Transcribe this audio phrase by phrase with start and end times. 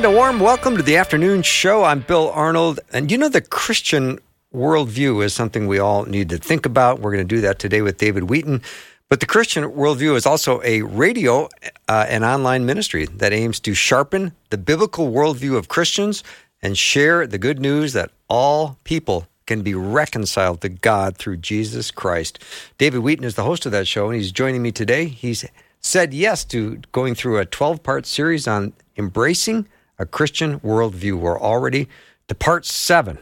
[0.00, 1.84] And a warm welcome to the afternoon show.
[1.84, 2.80] I'm Bill Arnold.
[2.90, 4.18] And you know, the Christian
[4.50, 7.00] worldview is something we all need to think about.
[7.00, 8.62] We're going to do that today with David Wheaton.
[9.10, 11.50] But the Christian worldview is also a radio
[11.86, 16.24] uh, and online ministry that aims to sharpen the biblical worldview of Christians
[16.62, 21.90] and share the good news that all people can be reconciled to God through Jesus
[21.90, 22.38] Christ.
[22.78, 25.04] David Wheaton is the host of that show, and he's joining me today.
[25.08, 25.44] He's
[25.82, 29.68] said yes to going through a 12 part series on embracing
[30.00, 31.16] a Christian worldview.
[31.18, 31.86] We're already
[32.26, 33.18] to part seven.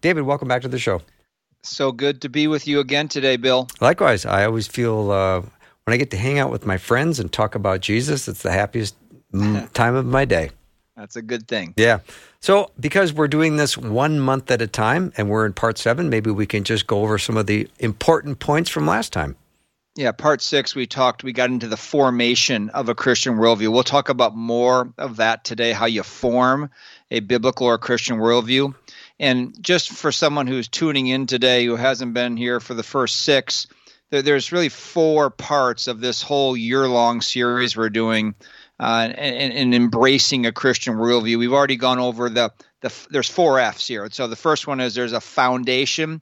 [0.00, 1.02] David, welcome back to the show.
[1.62, 3.68] So good to be with you again today, Bill.
[3.80, 5.40] Likewise, I always feel uh,
[5.84, 8.50] when I get to hang out with my friends and talk about Jesus, it's the
[8.50, 8.96] happiest
[9.74, 10.50] time of my day.
[10.96, 11.74] That's a good thing.
[11.76, 11.98] Yeah.
[12.40, 16.08] So, because we're doing this one month at a time and we're in part seven,
[16.08, 19.36] maybe we can just go over some of the important points from last time.
[19.96, 23.72] Yeah, part six, we talked, we got into the formation of a Christian worldview.
[23.72, 26.68] We'll talk about more of that today, how you form
[27.10, 28.74] a biblical or Christian worldview.
[29.18, 33.22] And just for someone who's tuning in today who hasn't been here for the first
[33.22, 33.68] six,
[34.10, 38.34] there's really four parts of this whole year long series we're doing
[38.78, 41.38] uh, and, and, embracing a Christian worldview.
[41.38, 44.06] We've already gone over the, the, there's four F's here.
[44.12, 46.20] So the first one is there's a foundation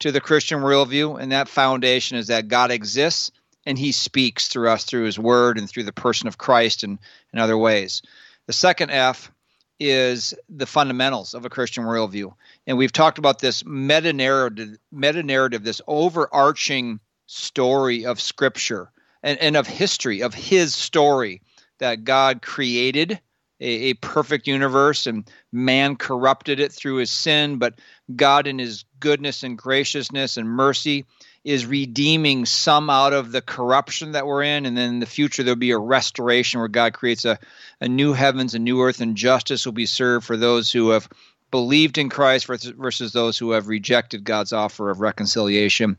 [0.00, 3.30] to the Christian worldview, and that foundation is that God exists
[3.64, 6.98] and He speaks through us through His Word and through the person of Christ and
[7.32, 8.02] in other ways.
[8.46, 9.30] The second F
[9.78, 12.32] is the fundamentals of a Christian worldview,
[12.66, 18.90] and we've talked about this meta narrative, meta narrative, this overarching story of Scripture
[19.22, 21.42] and, and of history of His story
[21.78, 23.20] that God created
[23.60, 27.80] a, a perfect universe and man corrupted it through his sin, but
[28.14, 31.06] God, in his goodness and graciousness and mercy,
[31.44, 34.66] is redeeming some out of the corruption that we're in.
[34.66, 37.38] And then in the future, there'll be a restoration where God creates a,
[37.80, 41.08] a new heavens, a new earth, and justice will be served for those who have
[41.50, 45.96] believed in Christ versus those who have rejected God's offer of reconciliation.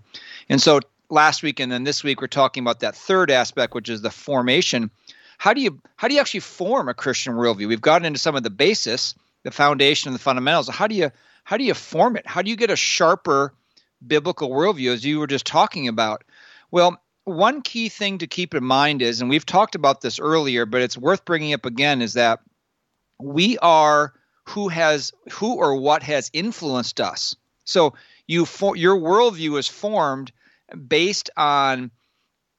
[0.50, 3.90] And so last week and then this week, we're talking about that third aspect, which
[3.90, 4.92] is the formation
[5.38, 7.68] how do you how do you actually form a Christian worldview?
[7.68, 9.14] We've gotten into some of the basis,
[9.44, 10.68] the foundation, and the fundamentals.
[10.68, 11.12] How do you
[11.48, 12.28] how do you form it?
[12.28, 13.54] How do you get a sharper
[14.06, 16.26] biblical worldview, as you were just talking about?
[16.72, 20.66] Well, one key thing to keep in mind is, and we've talked about this earlier,
[20.66, 22.42] but it's worth bringing up again, is that
[23.18, 24.12] we are
[24.50, 27.34] who has who or what has influenced us.
[27.64, 27.94] So
[28.28, 30.34] you for, your worldview is formed
[30.76, 31.92] based on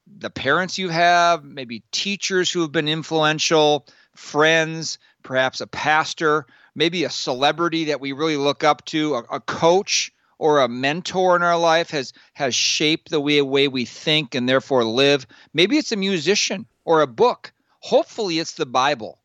[0.06, 6.46] the parents you have, maybe teachers who have been influential, friends, perhaps a pastor,
[6.78, 11.34] maybe a celebrity that we really look up to, a, a coach or a mentor
[11.34, 15.26] in our life has has shaped the way, way we think and therefore live.
[15.52, 17.52] Maybe it's a musician or a book.
[17.80, 19.18] Hopefully, it's the Bible.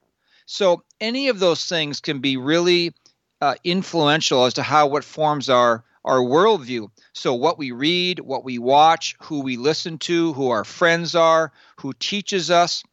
[0.48, 2.94] So any of those things can be really
[3.40, 6.90] uh, influential as to how what forms our our worldview.
[7.14, 11.52] So, what we read, what we watch, who we listen to, who our friends are,
[11.78, 12.84] who teaches us,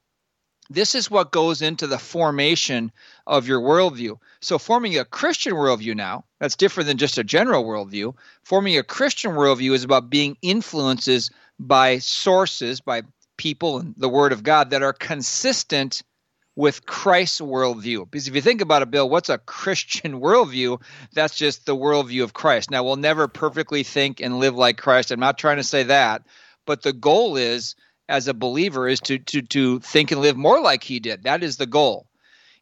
[0.70, 2.92] this is what goes into the formation
[3.26, 4.19] of your worldview.
[4.41, 8.14] So, forming a Christian worldview now, that's different than just a general worldview.
[8.44, 13.03] Forming a Christian worldview is about being influences by sources, by
[13.36, 16.03] people and the Word of God that are consistent
[16.54, 18.09] with Christ's worldview.
[18.09, 20.80] Because if you think about it, Bill, what's a Christian worldview?
[21.14, 22.70] That's just the worldview of Christ.
[22.70, 25.10] Now, we'll never perfectly think and live like Christ.
[25.10, 26.22] I'm not trying to say that,
[26.64, 27.75] but the goal is,
[28.10, 31.22] as a believer, is to to to think and live more like He did.
[31.22, 32.06] That is the goal.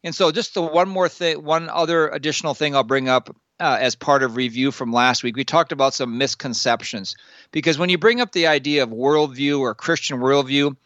[0.03, 3.77] And so, just the one more thing, one other additional thing I'll bring up uh,
[3.79, 5.35] as part of review from last week.
[5.35, 7.15] We talked about some misconceptions
[7.51, 10.77] because when you bring up the idea of worldview or Christian worldview,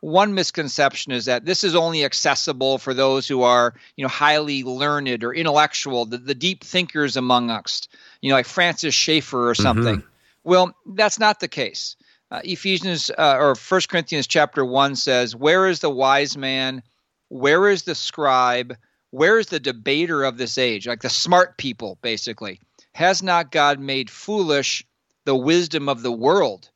[0.00, 4.62] one misconception is that this is only accessible for those who are, you know, highly
[4.62, 7.88] learned or intellectual, the, the deep thinkers among us,
[8.20, 9.62] you know, like Francis Schaeffer or mm-hmm.
[9.62, 9.96] something.
[9.96, 10.06] Mm-hmm.
[10.42, 11.96] Well, that's not the case.
[12.30, 16.82] Uh, Ephesians uh, or First Corinthians chapter one says, "Where is the wise man?
[17.28, 18.76] Where is the scribe?
[19.10, 20.86] Where is the debater of this age?
[20.86, 22.60] Like the smart people, basically.
[22.94, 24.84] Has not God made foolish
[25.24, 26.70] the wisdom of the world?"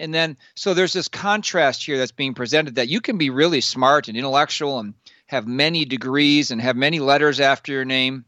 [0.00, 3.60] And then, so there's this contrast here that's being presented that you can be really
[3.60, 4.94] smart and intellectual and
[5.26, 8.24] have many degrees and have many letters after your name.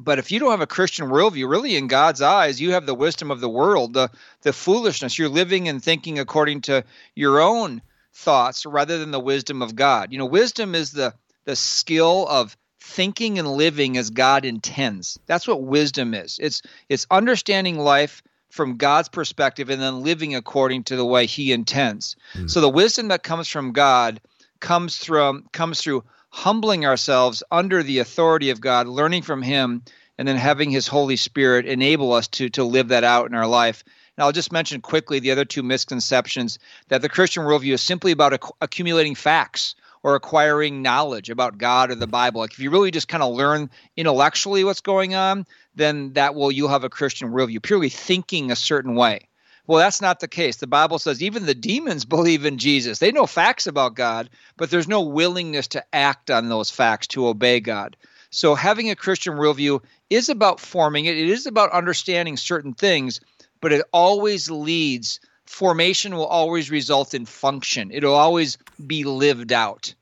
[0.00, 2.94] But if you don't have a Christian worldview, really in God's eyes, you have the
[2.94, 4.10] wisdom of the world, the
[4.42, 5.18] the foolishness.
[5.18, 7.80] You're living and thinking according to your own
[8.12, 10.12] thoughts rather than the wisdom of God.
[10.12, 11.14] You know, wisdom is the
[11.44, 15.18] the skill of thinking and living as God intends.
[15.26, 16.38] That's what wisdom is.
[16.40, 21.52] It's it's understanding life from God's perspective and then living according to the way he
[21.52, 22.14] intends.
[22.34, 22.50] Mm.
[22.50, 24.20] So the wisdom that comes from God
[24.60, 29.82] comes from comes through humbling ourselves under the authority of God, learning from him
[30.18, 33.46] and then having his Holy Spirit enable us to to live that out in our
[33.46, 33.84] life.
[34.16, 36.58] And I'll just mention quickly the other two misconceptions
[36.88, 41.92] that the Christian worldview is simply about ac- accumulating facts or acquiring knowledge about God
[41.92, 42.40] or the Bible.
[42.40, 45.46] Like if you really just kind of learn intellectually what's going on,
[45.76, 49.28] then that will you'll have a Christian worldview, purely thinking a certain way.
[49.66, 50.56] Well, that's not the case.
[50.56, 52.98] The Bible says even the demons believe in Jesus.
[52.98, 57.28] They know facts about God, but there's no willingness to act on those facts to
[57.28, 57.96] obey God.
[58.30, 61.16] So having a Christian worldview is about forming it.
[61.16, 63.20] It is about understanding certain things,
[63.60, 67.90] but it always leads formation will always result in function.
[67.92, 69.94] It'll always be lived out.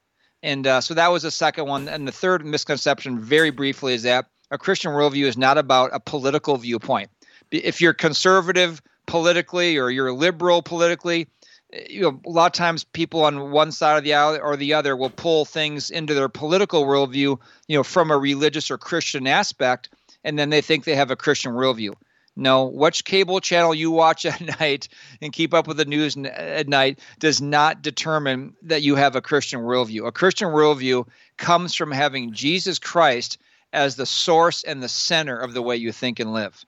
[0.42, 1.88] And uh, so that was the second one.
[1.88, 6.00] And the third misconception, very briefly, is that a Christian worldview is not about a
[6.00, 7.10] political viewpoint.
[7.50, 11.28] If you're conservative politically or you're liberal politically,
[11.72, 14.56] eh, you know, a lot of times people on one side of the aisle or
[14.56, 17.38] the other will pull things into their political worldview,
[17.68, 19.90] you know, from a religious or Christian aspect,
[20.24, 21.94] and then they think they have a Christian worldview.
[22.34, 24.88] No, which cable channel you watch at night
[25.20, 29.16] and keep up with the news eh, at night does not determine that you have
[29.16, 30.06] a Christian worldview.
[30.06, 31.06] A Christian worldview
[31.36, 33.38] comes from having Jesus Christ
[33.72, 36.64] as the source and the center of the way you think and live.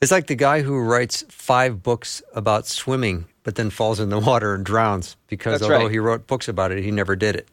[0.00, 4.18] It's like the guy who writes five books about swimming, but then falls in the
[4.18, 5.92] water and drowns because That's although right.
[5.92, 7.48] he wrote books about it, he never did it.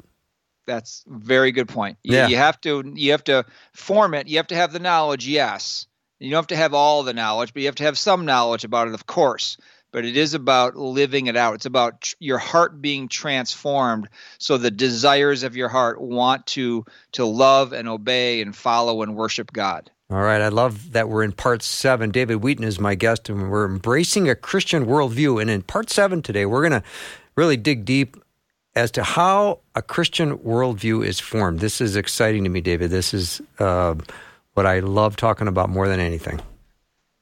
[0.66, 1.98] That's a very good point.
[2.04, 2.28] You, Yeah.
[2.28, 4.28] you have to you have to form it.
[4.28, 5.88] You have to have the knowledge, yes.
[6.20, 8.64] You don't have to have all the knowledge, but you have to have some knowledge
[8.64, 9.58] about it, of course.
[9.92, 11.56] But it is about living it out.
[11.56, 16.86] It's about tr- your heart being transformed, so the desires of your heart want to
[17.14, 19.90] to love and obey and follow and worship God.
[20.10, 22.12] All right, I love that we're in part seven.
[22.12, 25.42] David Wheaton is my guest, and we're embracing a Christian worldview.
[25.42, 26.88] And in part seven today, we're going to
[27.36, 28.16] really dig deep
[28.74, 31.60] as to how a Christian worldview is formed.
[31.60, 32.90] This is exciting to me, David.
[32.90, 33.96] This is uh,
[34.54, 36.40] what I love talking about more than anything.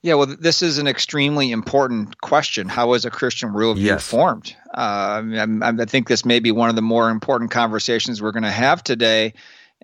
[0.04, 2.70] Yeah, well, this is an extremely important question.
[2.70, 4.08] How is a Christian worldview Yes.
[4.08, 4.56] formed?
[4.72, 8.44] Uh, I, I think this may be one of the more important conversations we're going
[8.44, 9.34] to have today.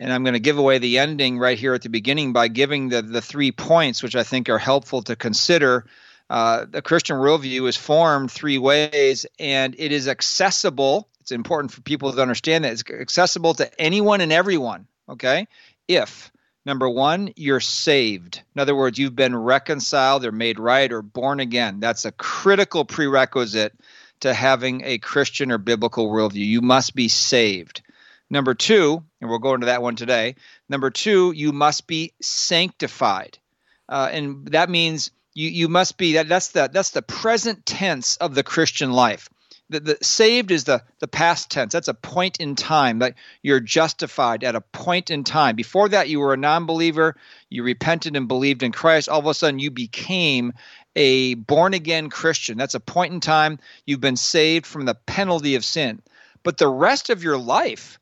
[0.02, 2.90] And I'm going to give away the ending right here at the beginning by giving
[2.90, 5.86] the, the three points, which I think are helpful to consider.
[6.28, 11.08] Uh, the Christian worldview is formed three ways, and it is accessible.
[11.20, 14.88] It's important for people to understand that it's accessible to anyone and everyone.
[15.08, 15.48] Okay,
[15.88, 16.32] if
[16.66, 18.44] Number one, you're saved.
[18.56, 21.80] In other words, you've been reconciled or made right or born again.
[21.80, 23.74] That's a critical prerequisite
[24.20, 26.46] to having a Christian or biblical worldview.
[26.46, 27.82] You must be saved.
[28.30, 30.36] Number two, and we'll go into that one today.
[30.68, 33.38] Number two, you must be sanctified,
[33.88, 38.18] uh, and that means you you must be that that's the that's the present tense
[38.18, 39.30] of the Christian life.
[39.70, 41.72] The, the saved is the the past tense.
[41.72, 43.00] That's a point in time.
[43.00, 45.56] That you're justified at a point in time.
[45.56, 47.16] Before that, you were a non-believer.
[47.50, 49.08] You repented and believed in Christ.
[49.08, 50.54] All of a sudden, you became
[50.94, 52.58] a born again Christian.
[52.58, 53.60] That's a point in time.
[53.86, 56.02] You've been saved from the penalty of sin.
[56.44, 57.98] But the rest of your life,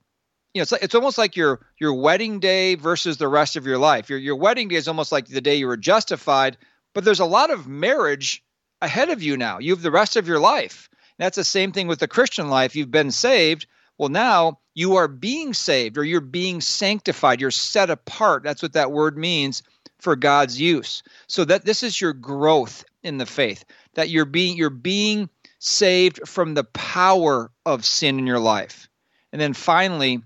[0.53, 3.77] you know, it's it's almost like your your wedding day versus the rest of your
[3.77, 4.09] life.
[4.09, 6.57] Your your wedding day is almost like the day you were justified,
[6.93, 8.43] but there's a lot of marriage
[8.81, 9.59] ahead of you now.
[9.59, 10.89] You have the rest of your life.
[11.17, 12.75] That's the same thing with the Christian life.
[12.75, 13.67] You've been saved.
[13.97, 17.41] Well, now you are being saved or you're being sanctified.
[17.41, 18.43] You're set apart.
[18.43, 19.61] That's what that word means
[19.99, 21.03] for God's use.
[21.27, 23.65] So that this is your growth in the faith.
[23.95, 25.29] That you're being you're being
[25.59, 28.87] saved from the power of sin in your life.
[29.31, 30.23] And then finally,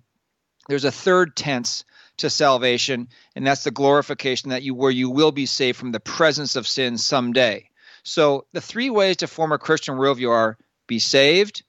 [0.68, 1.84] there's a third tense
[2.18, 6.00] to salvation, and that's the glorification that you where you will be saved from the
[6.00, 7.70] presence of sin someday.
[8.04, 11.64] So the three ways to form a Christian worldview are be saved,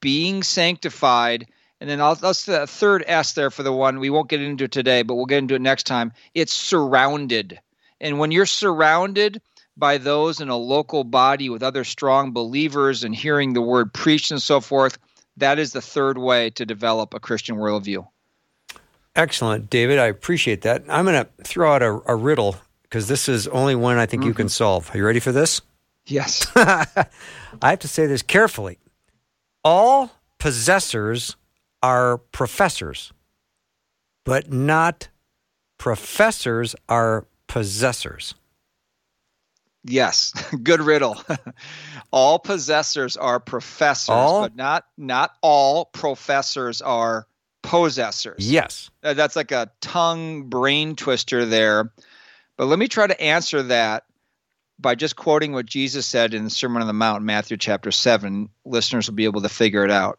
[0.00, 1.46] being sanctified,
[1.80, 4.68] and then I'll, that's the third S there for the one we won't get into
[4.68, 6.12] today, but we'll get into it next time.
[6.34, 7.60] It's surrounded.
[8.00, 9.40] And when you're surrounded
[9.76, 14.32] by those in a local body with other strong believers and hearing the word preached
[14.32, 14.98] and so forth,
[15.36, 18.06] that is the third way to develop a Christian worldview.
[19.18, 19.98] Excellent, David.
[19.98, 20.84] I appreciate that.
[20.88, 24.22] I'm going to throw out a, a riddle because this is only one I think
[24.22, 24.36] you mm-hmm.
[24.36, 24.94] can solve.
[24.94, 25.60] Are you ready for this?
[26.06, 26.46] Yes.
[26.56, 27.06] I
[27.62, 28.78] have to say this carefully.
[29.64, 31.36] All possessors
[31.82, 33.12] are professors.
[34.24, 35.08] but not
[35.78, 38.34] professors are possessors.
[39.84, 40.32] Yes,
[40.62, 41.20] good riddle.
[42.12, 44.42] all possessors are professors, all?
[44.42, 47.26] but not not all professors are
[47.62, 48.50] possessors.
[48.50, 48.90] Yes.
[49.02, 51.92] Uh, that's like a tongue brain twister there.
[52.56, 54.04] But let me try to answer that
[54.78, 58.48] by just quoting what Jesus said in the Sermon on the Mount, Matthew chapter 7.
[58.64, 60.18] Listeners will be able to figure it out.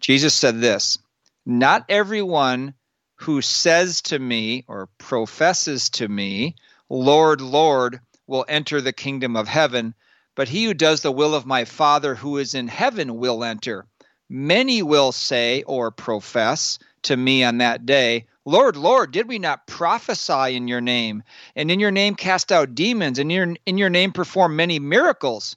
[0.00, 0.98] Jesus said this
[1.44, 2.74] Not everyone
[3.16, 6.54] who says to me or professes to me,
[6.88, 9.94] Lord, Lord, will enter the kingdom of heaven,
[10.34, 13.86] but he who does the will of my Father who is in heaven will enter.
[14.28, 19.66] Many will say or profess to me on that day, Lord, Lord, did we not
[19.66, 21.22] prophesy in your name,
[21.54, 24.78] and in your name cast out demons, and in your, in your name perform many
[24.78, 25.56] miracles?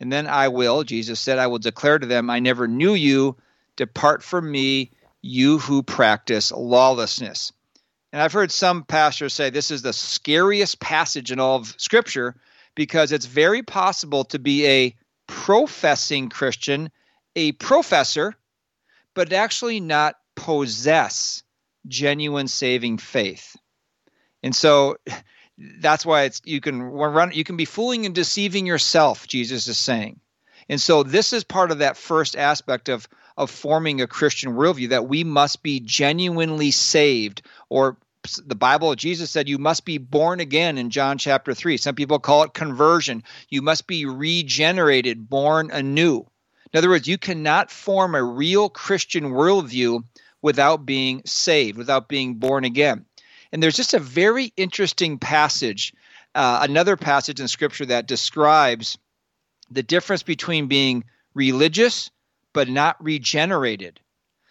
[0.00, 3.36] And then I will, Jesus said, I will declare to them, I never knew you.
[3.76, 7.52] Depart from me, you who practice lawlessness.
[8.12, 12.34] And I've heard some pastors say this is the scariest passage in all of Scripture
[12.74, 16.90] because it's very possible to be a professing Christian,
[17.36, 18.34] a professor,
[19.14, 21.42] but actually not possess
[21.86, 23.56] genuine saving faith.
[24.42, 24.96] And so
[25.80, 29.78] that's why it's you can run you can be fooling and deceiving yourself, Jesus is
[29.78, 30.20] saying.
[30.68, 34.90] And so this is part of that first aspect of of forming a Christian worldview
[34.90, 37.96] that we must be genuinely saved, or
[38.44, 41.78] the Bible, Jesus said, you must be born again in John chapter 3.
[41.78, 43.22] Some people call it conversion.
[43.48, 46.26] You must be regenerated, born anew.
[46.72, 50.04] In other words, you cannot form a real Christian worldview
[50.42, 53.04] without being saved, without being born again.
[53.52, 55.92] And there's just a very interesting passage,
[56.34, 58.96] uh, another passage in Scripture that describes
[59.70, 62.10] the difference between being religious
[62.52, 64.00] but not regenerated.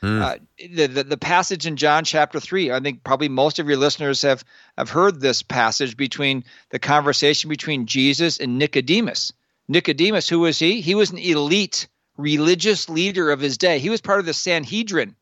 [0.01, 0.21] Mm.
[0.21, 2.71] Uh, the, the, the passage in John chapter three.
[2.71, 4.45] I think probably most of your listeners have
[4.77, 9.33] have heard this passage between the conversation between Jesus and Nicodemus.
[9.67, 10.79] Nicodemus, who was he?
[10.79, 11.87] He was an elite
[12.19, 13.79] religious leader of his day.
[13.79, 15.15] He was part of the Sanhedrin,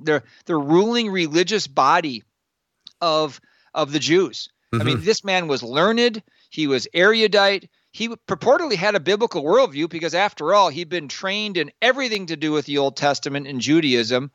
[0.00, 2.22] the the ruling religious body
[3.00, 3.40] of
[3.74, 4.48] of the Jews.
[4.72, 4.80] Mm-hmm.
[4.80, 5.04] I mean, mm-hmm.
[5.04, 6.22] this man was learned.
[6.50, 11.56] He was erudite he purportedly had a biblical worldview because, after all, he'd been trained
[11.56, 14.30] in everything to do with the Old Testament and Judaism,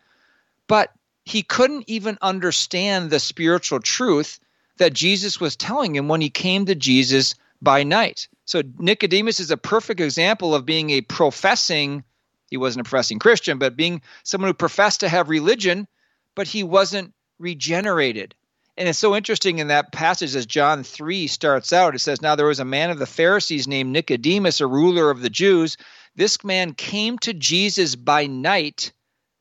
[0.68, 0.92] but
[1.24, 4.40] he couldn't even understand the spiritual truth
[4.78, 8.28] that Jesus was telling him when he came to Jesus by night.
[8.46, 12.04] So Nicodemus is a perfect example of being a professing,
[12.50, 15.88] he wasn't a professing Christian, but being someone who professed to have religion,
[16.36, 18.36] but he wasn't regenerated.
[18.78, 21.96] And it's so interesting in that passage as John 3 starts out.
[21.96, 25.22] It says, Now there was a man of the Pharisees named Nicodemus, a ruler of
[25.22, 25.78] the Jews.
[26.16, 28.92] This man came to Jesus by night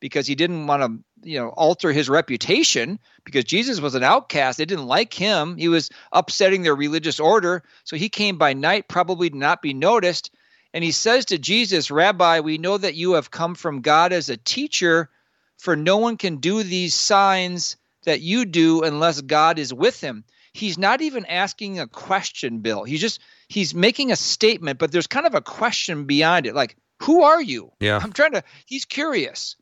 [0.04, 4.58] because he didn't want to, you know, alter his reputation because Jesus was an outcast.
[4.58, 5.56] They didn't like him.
[5.56, 7.62] He was upsetting their religious order.
[7.84, 10.30] So he came by night, probably to not be noticed.
[10.75, 14.28] And he says to Jesus, Rabbi, we know that you have come from God as
[14.28, 15.08] a teacher,
[15.56, 20.25] for no one can do these signs that you do unless God is with him.
[20.52, 22.84] He's not even asking a question, Bill.
[22.84, 26.54] He's just he's making a statement, but there's kind of a question behind it.
[26.54, 27.73] Like, who are you?
[27.80, 27.99] Yeah.
[28.02, 29.56] I'm trying to he's curious.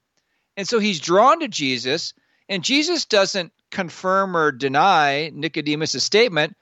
[0.57, 2.15] And so he's drawn to Jesus,
[2.49, 6.57] and Jesus doesn't confirm or deny Nicodemus' statement,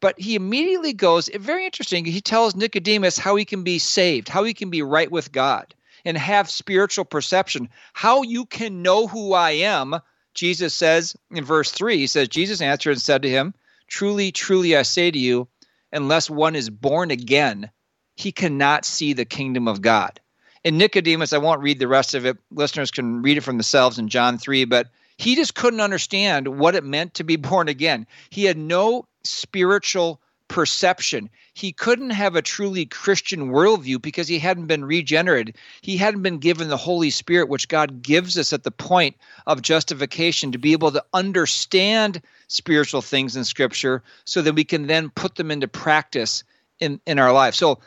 [0.00, 4.44] but he immediately goes, very interesting, he tells Nicodemus how he can be saved, how
[4.44, 9.32] he can be right with God and have spiritual perception, how you can know who
[9.34, 10.00] I am
[10.38, 13.54] Jesus says in verse 3, he says, Jesus answered and said to him,
[13.88, 15.48] Truly, truly, I say to you,
[15.92, 17.70] unless one is born again,
[18.14, 20.20] he cannot see the kingdom of God.
[20.64, 22.36] And Nicodemus, I won't read the rest of it.
[22.50, 26.74] Listeners can read it for themselves in John 3, but he just couldn't understand what
[26.74, 28.06] it meant to be born again.
[28.30, 31.28] He had no spiritual perception.
[31.52, 35.56] He couldn't have a truly Christian worldview because he hadn't been regenerated.
[35.82, 39.62] He hadn't been given the Holy Spirit, which God gives us at the point of
[39.62, 45.10] justification to be able to understand spiritual things in Scripture so that we can then
[45.10, 46.44] put them into practice
[46.80, 47.54] in, in our life.
[47.54, 47.80] So,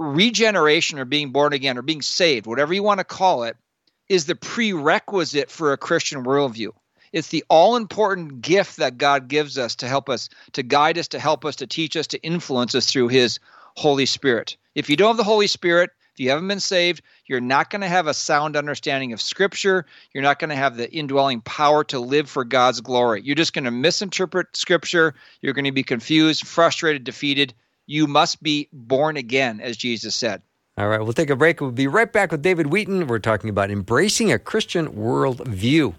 [0.00, 3.56] regeneration or being born again or being saved, whatever you want to call it,
[4.08, 6.70] is the prerequisite for a Christian worldview.
[7.12, 11.08] It's the all important gift that God gives us to help us, to guide us,
[11.08, 13.38] to help us, to teach us, to influence us through His
[13.76, 14.56] Holy Spirit.
[14.74, 17.82] If you don't have the Holy Spirit, if you haven't been saved, you're not going
[17.82, 19.86] to have a sound understanding of Scripture.
[20.14, 23.22] You're not going to have the indwelling power to live for God's glory.
[23.22, 25.14] You're just going to misinterpret Scripture.
[25.40, 27.52] You're going to be confused, frustrated, defeated.
[27.90, 30.42] You must be born again, as Jesus said.
[30.78, 31.60] All right, we'll take a break.
[31.60, 33.08] We'll be right back with David Wheaton.
[33.08, 35.94] We're talking about embracing a Christian worldview.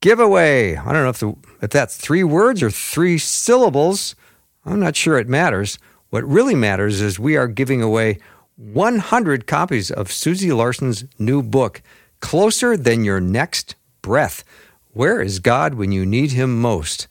[0.00, 0.76] giveaway.
[0.76, 4.16] I don't know if, the, if that's three words or three syllables.
[4.64, 5.78] I'm not sure it matters.
[6.10, 8.18] What really matters is we are giving away
[8.56, 11.82] 100 copies of Susie Larson's new book,
[12.20, 14.44] Closer Than Your Next Breath.
[14.92, 17.06] Where is God when you need Him most?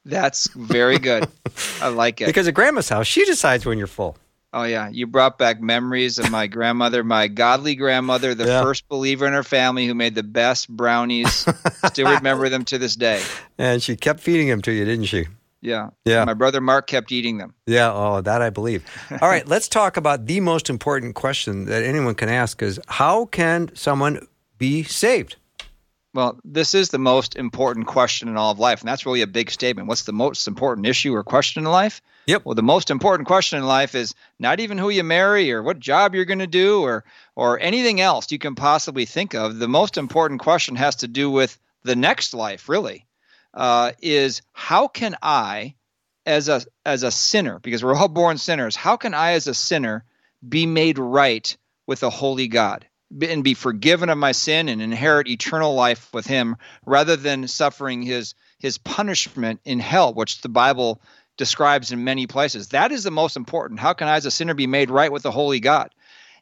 [0.06, 1.28] That's very good.
[1.82, 2.28] I like it.
[2.28, 4.18] Because at grandma's house, she decides when you're full.
[4.52, 8.64] Oh yeah, you brought back memories of my grandmother, my godly grandmother, the Yeah.
[8.64, 11.46] first believer in her family who made the best brownies.
[11.86, 13.22] Still remember them to this day.
[13.60, 15.28] And she kept feeding them to you, didn't she?
[15.62, 15.90] Yeah.
[16.06, 16.26] Yeah.
[16.26, 17.54] My brother Mark kept eating them.
[17.66, 18.84] Yeah, oh, that I believe.
[19.22, 23.26] All right, let's talk about the most important question that anyone can ask is how
[23.26, 24.26] can someone
[24.58, 25.36] be saved?
[26.14, 29.28] Well, this is the most important question in all of life, and that's really a
[29.28, 29.88] big statement.
[29.88, 32.02] What's the most important issue or question in life?
[32.26, 32.46] Yep.
[32.46, 35.80] Well, the most important question in life is not even who you marry or what
[35.80, 37.04] job you're going to do or
[37.36, 39.60] or anything else you can possibly think of.
[39.60, 43.06] The most important question has to do with the next life, really.
[43.54, 45.76] Uh, is how can I,
[46.26, 49.54] as a as a sinner, because we're all born sinners, how can I, as a
[49.54, 50.06] sinner,
[50.48, 51.56] be made right
[51.88, 52.86] with a holy God?
[53.22, 58.02] and be forgiven of my sin and inherit eternal life with him rather than suffering
[58.02, 61.02] his his punishment in hell which the bible
[61.38, 62.70] describes in many places?
[62.70, 63.80] That is the most important.
[63.80, 65.90] How can i as a sinner be made right with the holy god?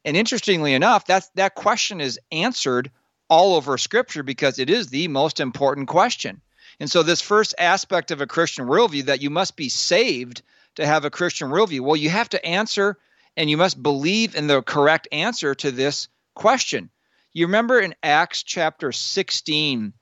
[0.03, 2.91] And interestingly enough that that question is answered
[3.29, 6.41] all over scripture because it is the most important question
[6.79, 10.41] and so this first aspect of a christian worldview that you must be saved
[10.75, 12.97] to have a christian worldview well you have to answer
[13.37, 16.89] and you must believe in the correct answer to this question.
[17.33, 19.93] You remember in Acts chapter 16,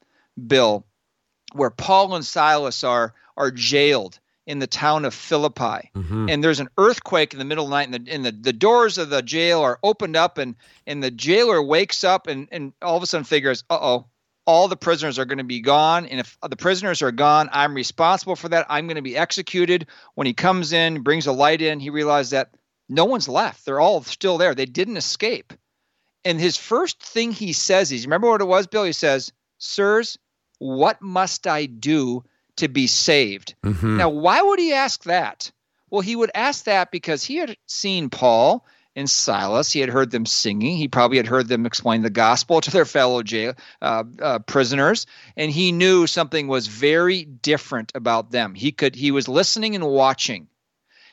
[0.47, 0.85] Bill,
[1.53, 5.91] where Paul and Silas are are jailed in the town of Philippi.
[6.29, 8.53] And there's an earthquake in the middle of the night, and the and the, the
[8.53, 10.55] doors of the jail are opened up, and
[10.87, 14.05] and the jailer wakes up and, and all of a sudden figures, uh oh,
[14.45, 16.05] all the prisoners are going to be gone.
[16.05, 18.65] And if the prisoners are gone, I'm responsible for that.
[18.69, 19.87] I'm going to be executed.
[20.13, 22.51] When he comes in, brings a light in, he realizes that
[22.87, 23.65] no one's left.
[23.65, 24.53] They're all still there.
[24.53, 25.53] They didn't escape.
[26.23, 28.83] And his first thing he says is, remember what it was, Bill?
[28.83, 30.17] He says, Sirs,
[30.59, 32.23] what must I do
[32.57, 33.55] to be saved?
[33.63, 33.97] Mhm.
[33.97, 35.51] Now, why would he ask that?
[35.89, 39.71] Well, he would ask that because he had seen Paul and Silas.
[39.71, 40.77] He had heard them singing.
[40.77, 45.05] He probably had heard them explain the gospel to their fellow jail uh, uh, prisoners,
[45.35, 48.55] and he knew something was very different about them.
[48.55, 48.95] He could.
[48.95, 50.47] He was listening and watching.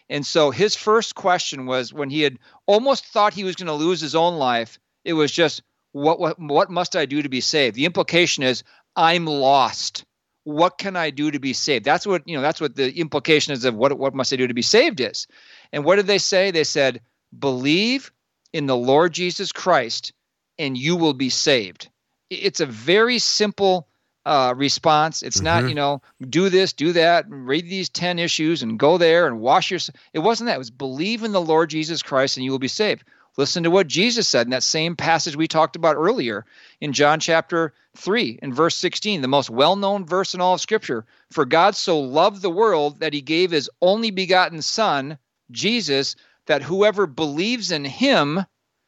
[0.08, 3.72] And so his first question was when he had almost thought he was going to
[3.72, 7.40] lose his own life, it was just what what what must I do to be
[7.40, 7.76] saved?
[7.76, 8.62] The implication is
[8.94, 10.04] I'm lost.
[10.44, 11.84] What can I do to be saved?
[11.84, 14.48] That's what, you know, that's what the implication is of what what must I do
[14.48, 15.26] to be saved is.
[15.72, 16.50] And what did they say?
[16.50, 17.00] They said,
[17.38, 18.12] "Believe
[18.52, 20.12] in the Lord Jesus Christ
[20.58, 21.88] and you will be saved."
[22.30, 23.88] It's a very simple
[24.24, 25.24] uh, response.
[25.24, 25.68] It's not, Mhm.
[25.70, 29.72] you know, do this, do that, read these 10 issues and go there and wash
[29.72, 29.80] your.
[30.12, 30.54] It wasn't that.
[30.54, 33.02] It was believe in the Lord Jesus Christ and you will be saved.
[33.36, 36.44] Listen to what Jesus said in that same passage we talked about earlier
[36.80, 40.60] in John chapter 3 in verse 16, the most well known verse in all of
[40.60, 41.04] Scripture.
[41.32, 45.18] For God so loved the world that he gave his only begotten Son,
[45.50, 46.14] Jesus,
[46.46, 48.44] that whoever believes in him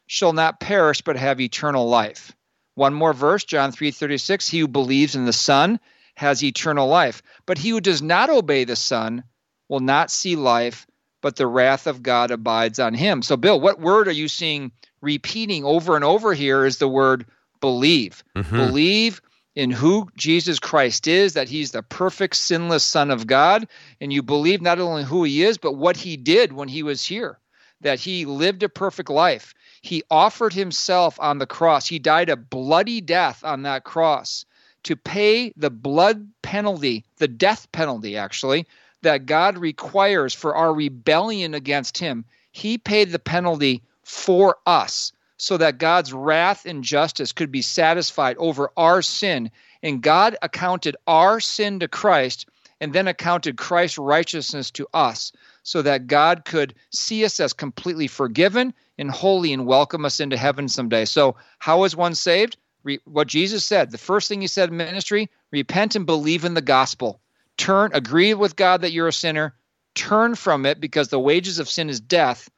[0.07, 2.35] shall not perish but have eternal life.
[2.75, 5.79] One more verse, John 3:36, he who believes in the Son
[6.17, 9.25] has eternal life, but he who does not obey the Son
[9.69, 10.87] will not see life,
[11.23, 13.23] but the wrath of God abides on him.
[13.23, 17.27] So Bill, what word are you seeing repeating over and over here is the word
[17.61, 18.25] believe.
[18.37, 18.51] Mhm.
[18.51, 19.23] Believe
[19.55, 23.69] in who Jesus Christ is, that he's the perfect sinless son of God,
[24.01, 27.05] and you believe not only who he is, but what he did when he was
[27.05, 27.39] here,
[27.85, 29.55] that he lived a perfect life.
[29.83, 31.87] He offered himself on the cross.
[31.87, 34.47] He died a bloody death on that cross
[34.85, 38.67] to pay the blood penalty, the death penalty, actually,
[39.03, 42.25] that God requires for our rebellion against Him.
[42.53, 48.37] He paid the penalty for us so that God's wrath and justice could be satisfied
[48.39, 49.51] over our sin.
[49.83, 52.47] And God accounted our sin to Christ
[52.81, 55.33] and then accounted Christ's righteousness to us
[55.65, 60.37] so that God could see us as completely forgiven and holy and welcome us into
[60.37, 61.07] heaven someday.
[61.07, 62.57] So, how is one saved?
[62.85, 66.55] Re- what Jesus said, the first thing he said in ministry, repent and believe in
[66.55, 67.21] the gospel.
[67.57, 69.55] Turn, agree with God that you're a sinner,
[69.95, 72.51] turn from it because the wages of sin is death,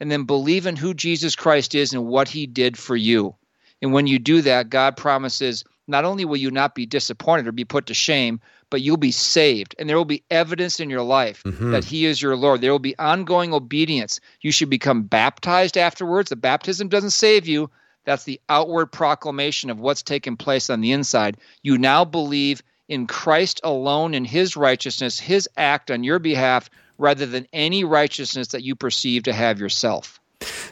[0.00, 3.36] and then believe in who Jesus Christ is and what he did for you.
[3.82, 7.52] And when you do that, God promises not only will you not be disappointed or
[7.52, 8.40] be put to shame,
[8.74, 9.76] but you'll be saved.
[9.78, 11.70] And there will be evidence in your life mm-hmm.
[11.70, 12.60] that He is your Lord.
[12.60, 14.18] There will be ongoing obedience.
[14.40, 16.30] You should become baptized afterwards.
[16.30, 17.70] The baptism doesn't save you,
[18.04, 21.36] that's the outward proclamation of what's taken place on the inside.
[21.62, 27.26] You now believe in Christ alone and his righteousness, his act on your behalf, rather
[27.26, 30.20] than any righteousness that you perceive to have yourself.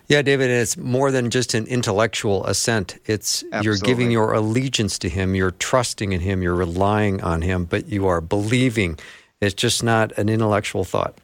[0.09, 2.99] Yeah, David, it's more than just an intellectual assent.
[3.07, 3.65] It's Absolutely.
[3.65, 7.89] you're giving your allegiance to him, you're trusting in him, you're relying on him, but
[7.89, 8.99] you are believing.
[9.41, 11.17] It's just not an intellectual thought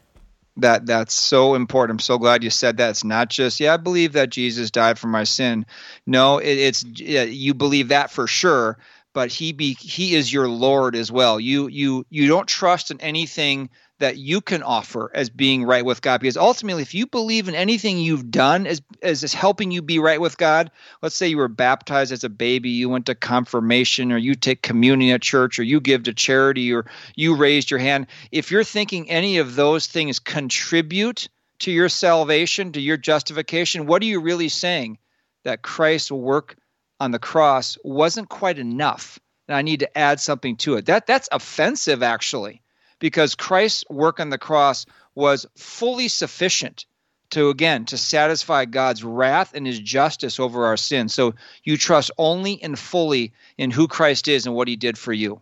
[0.58, 1.96] that that's so important.
[1.96, 2.90] I'm so glad you said that.
[2.90, 5.64] It's not just yeah, I believe that Jesus died for my sin.
[6.06, 8.78] No, it, it's yeah, you believe that for sure,
[9.14, 11.40] but he be he is your Lord as well.
[11.40, 16.02] You you you don't trust in anything that you can offer as being right with
[16.02, 16.20] God.
[16.20, 20.20] Because ultimately, if you believe in anything you've done as, as helping you be right
[20.20, 20.70] with God,
[21.02, 24.62] let's say you were baptized as a baby, you went to confirmation, or you take
[24.62, 28.06] communion at church, or you give to charity, or you raised your hand.
[28.30, 31.28] If you're thinking any of those things contribute
[31.60, 34.98] to your salvation, to your justification, what are you really saying?
[35.44, 36.56] That Christ's work
[37.00, 39.18] on the cross wasn't quite enough.
[39.48, 40.86] And I need to add something to it.
[40.86, 42.60] That that's offensive actually
[42.98, 46.86] because Christ's work on the cross was fully sufficient
[47.30, 51.12] to again to satisfy God's wrath and his justice over our sins.
[51.12, 51.34] So
[51.64, 55.40] you trust only and fully in who Christ is and what he did for you.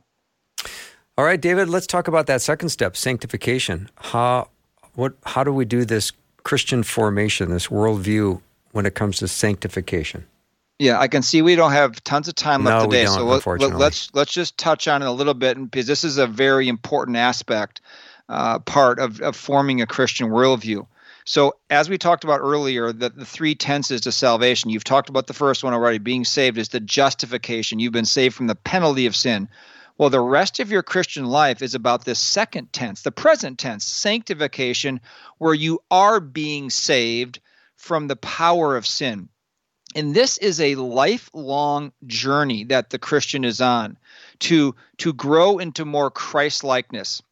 [1.18, 3.88] All right, David, let's talk about that second step, sanctification.
[3.96, 4.48] How
[4.94, 8.40] what how do we do this Christian formation, this worldview
[8.72, 10.26] when it comes to sanctification?
[10.78, 13.46] Yeah, I can see we don't have tons of time left no, today, so let,
[13.46, 16.68] us let's, let's just touch on it a little bit because this is a very
[16.68, 17.80] important aspect
[18.28, 20.86] uh, part of, of forming a Christian worldview.
[21.24, 25.26] So, as we talked about earlier, the, the three tenses to salvation, you've talked about
[25.26, 25.98] the first one already.
[25.98, 27.80] Being saved is the justification.
[27.80, 29.48] You've been saved from the penalty of sin.
[29.98, 33.84] Well, the rest of your Christian life is about this second tense, the present tense,
[33.84, 35.00] sanctification,
[35.38, 37.40] where you are being saved
[37.76, 39.28] from the power of sin.
[39.96, 43.96] And this is a lifelong journey that the Christian is on
[44.40, 47.22] to, to grow into more Christ likeness.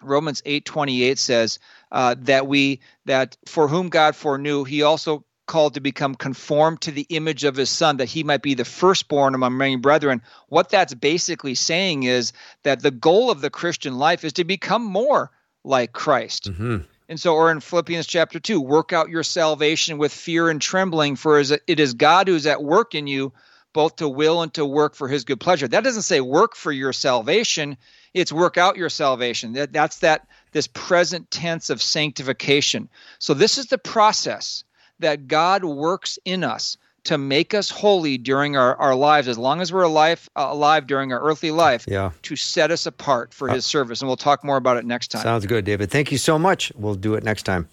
[0.00, 1.58] Romans 8:28 says
[1.92, 6.92] uh, that we that for whom God foreknew, He also called to become conformed to
[6.92, 10.22] the image of His Son, that He might be the firstborn among many brethren.
[10.48, 14.84] What that's basically saying is that the goal of the Christian life is to become
[14.84, 15.30] more
[15.62, 16.52] like Christ.
[16.52, 16.78] Mm-hmm.
[17.08, 21.16] And so, or in Philippians chapter 2, work out your salvation with fear and trembling,
[21.16, 23.32] for it is God who's at work in you,
[23.72, 25.66] both to will and to work for his good pleasure.
[25.66, 27.78] That doesn't say work for your salvation,
[28.12, 29.54] it's work out your salvation.
[29.54, 32.90] That, that's that this present tense of sanctification.
[33.18, 34.64] So, this is the process
[34.98, 39.60] that God works in us to make us holy during our, our lives, as long
[39.60, 42.10] as we're alive, uh, alive during our earthly life, yeah.
[42.22, 44.00] to set us apart for uh, His service.
[44.00, 45.22] And we'll talk more about it next time.
[45.22, 45.90] Sounds good, David.
[45.90, 46.72] Thank you so much.
[46.76, 47.68] We'll do it next time.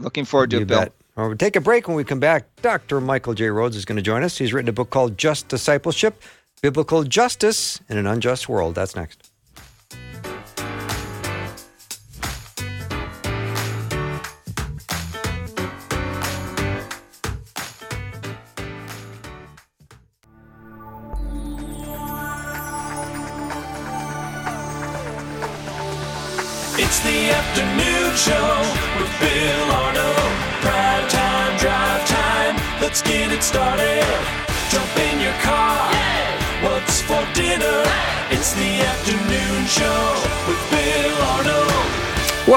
[0.00, 0.88] Looking forward to you it, Bill.
[1.16, 1.88] we'll take a break.
[1.88, 3.00] When we come back, Dr.
[3.00, 3.48] Michael J.
[3.48, 4.38] Rhodes is going to join us.
[4.38, 6.22] He's written a book called Just Discipleship
[6.62, 8.74] Biblical Justice in an Unjust World.
[8.74, 9.27] That's next.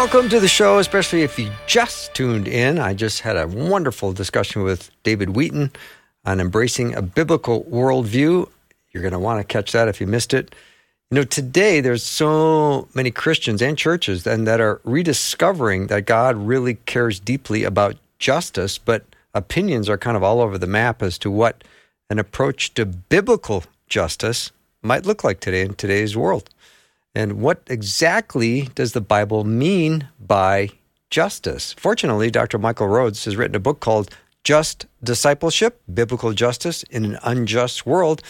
[0.01, 2.79] Welcome to the show, especially if you just tuned in.
[2.79, 5.71] I just had a wonderful discussion with David Wheaton
[6.25, 8.49] on embracing a biblical worldview.
[8.89, 10.55] You're going to want to catch that if you missed it.
[11.11, 16.35] You know, today there's so many Christians and churches and that are rediscovering that God
[16.35, 21.19] really cares deeply about justice, but opinions are kind of all over the map as
[21.19, 21.63] to what
[22.09, 26.49] an approach to biblical justice might look like today in today's world.
[27.13, 30.69] And what exactly does the Bible mean by
[31.09, 31.73] justice?
[31.73, 32.57] Fortunately, Dr.
[32.57, 38.21] Michael Rhodes has written a book called Just Discipleship Biblical Justice in an Unjust World.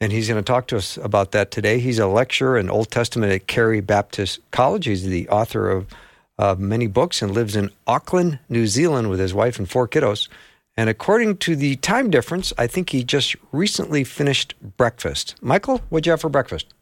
[0.00, 1.78] And he's going to talk to us about that today.
[1.78, 4.86] He's a lecturer in Old Testament at Carey Baptist College.
[4.86, 5.86] He's the author of
[6.38, 10.28] uh, many books and lives in Auckland, New Zealand with his wife and four kiddos.
[10.76, 15.34] And according to the time difference, I think he just recently finished breakfast.
[15.42, 16.72] Michael, what'd you have for breakfast?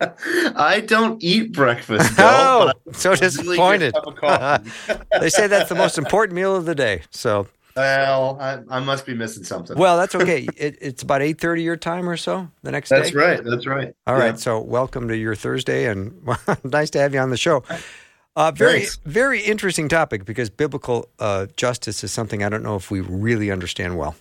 [0.00, 2.16] I don't eat breakfast.
[2.16, 3.92] Bill, Oh, so disappointed.
[3.92, 5.00] get a cup of coffee.
[5.20, 7.02] they say that's the most important meal of the day.
[7.10, 9.76] So, well, I, I must be missing something.
[9.78, 10.46] well, that's okay.
[10.56, 13.16] It, it's about eight thirty your time or so the next that's day.
[13.16, 13.44] That's right.
[13.44, 13.94] That's right.
[14.06, 14.32] All right.
[14.32, 14.36] Yeah.
[14.36, 16.14] So, welcome to your Thursday, and
[16.64, 17.64] nice to have you on the show.
[18.34, 18.98] Uh, very, Thanks.
[19.04, 23.50] very interesting topic because biblical uh, justice is something I don't know if we really
[23.50, 24.14] understand well.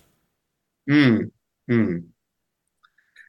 [0.89, 1.31] Mm,
[1.69, 2.03] mm.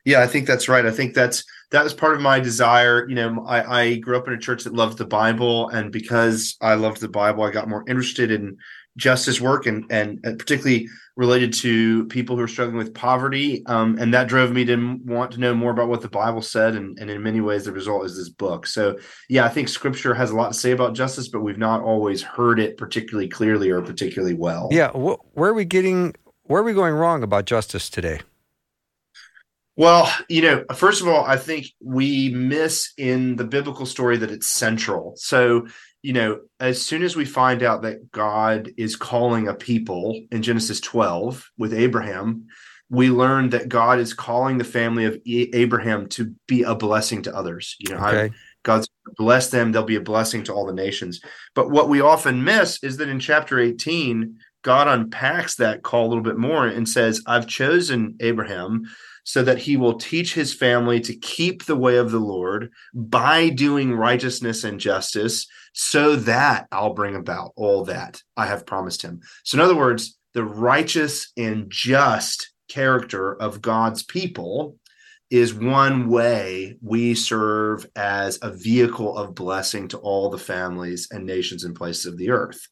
[0.04, 0.84] Yeah, I think that's right.
[0.84, 3.08] I think that's that was part of my desire.
[3.08, 6.56] You know, I, I grew up in a church that loved the Bible, and because
[6.60, 8.58] I loved the Bible, I got more interested in
[8.96, 13.64] justice work and and, and particularly related to people who are struggling with poverty.
[13.66, 16.74] Um, and that drove me to want to know more about what the Bible said.
[16.74, 18.66] And, and in many ways, the result is this book.
[18.66, 21.82] So, yeah, I think Scripture has a lot to say about justice, but we've not
[21.82, 24.68] always heard it particularly clearly or particularly well.
[24.70, 26.14] Yeah, wh- where are we getting?
[26.44, 28.20] Where are we going wrong about justice today?
[29.76, 34.30] Well, you know, first of all, I think we miss in the biblical story that
[34.30, 35.14] it's central.
[35.16, 35.66] So,
[36.02, 40.42] you know, as soon as we find out that God is calling a people in
[40.42, 42.48] Genesis 12 with Abraham,
[42.90, 47.34] we learn that God is calling the family of Abraham to be a blessing to
[47.34, 47.76] others.
[47.78, 48.12] You know, I-
[48.64, 51.20] God's bless them, they'll be a blessing to all the nations.
[51.54, 56.08] But what we often miss is that in chapter 18, God unpacks that call a
[56.08, 58.84] little bit more and says, I've chosen Abraham
[59.24, 63.48] so that he will teach his family to keep the way of the Lord by
[63.48, 69.20] doing righteousness and justice, so that I'll bring about all that I have promised him.
[69.44, 74.76] So, in other words, the righteous and just character of God's people
[75.30, 81.24] is one way we serve as a vehicle of blessing to all the families and
[81.24, 82.68] nations and places of the earth.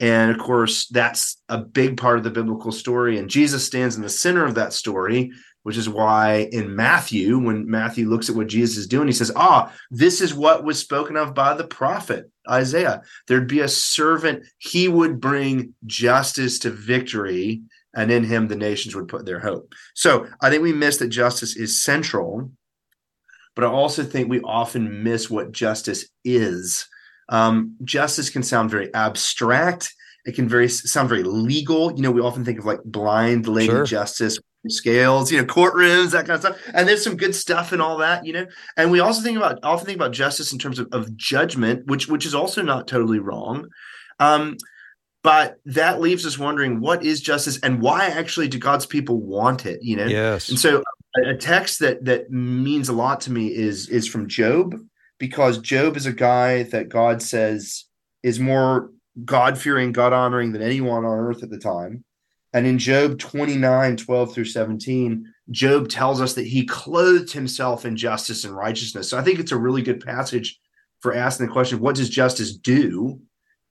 [0.00, 3.18] And of course, that's a big part of the biblical story.
[3.18, 5.32] And Jesus stands in the center of that story,
[5.64, 9.32] which is why in Matthew, when Matthew looks at what Jesus is doing, he says,
[9.34, 13.02] Ah, this is what was spoken of by the prophet Isaiah.
[13.26, 17.62] There'd be a servant, he would bring justice to victory,
[17.96, 19.72] and in him the nations would put their hope.
[19.94, 22.50] So I think we miss that justice is central,
[23.56, 26.86] but I also think we often miss what justice is.
[27.30, 29.94] Um, justice can sound very abstract.
[30.26, 31.94] It can very sound very legal.
[31.94, 33.84] You know, we often think of like blind lady Sure.
[33.84, 36.58] justice scales, you know, courtrooms, that kind of stuff.
[36.72, 38.46] And there's some good stuff and all that, you know.
[38.76, 42.08] And we also think about often think about justice in terms of, of judgment, which
[42.08, 43.68] which is also not totally wrong.
[44.20, 44.56] Um,
[45.22, 49.64] but that leaves us wondering what is justice and why actually do God's people want
[49.64, 50.04] it, you know?
[50.04, 50.50] Yes.
[50.50, 50.82] And so
[51.16, 54.74] a, a text that that means a lot to me is is from Job
[55.18, 57.84] because Job is a guy that God says
[58.22, 58.90] is more
[59.24, 62.04] God fearing, God honoring than anyone on earth at the time.
[62.54, 67.96] And in Job 29, 12 through 17, Job tells us that he clothed himself in
[67.96, 69.10] justice and righteousness.
[69.10, 70.58] So I think it's a really good passage
[71.00, 73.20] for asking the question, what does justice do?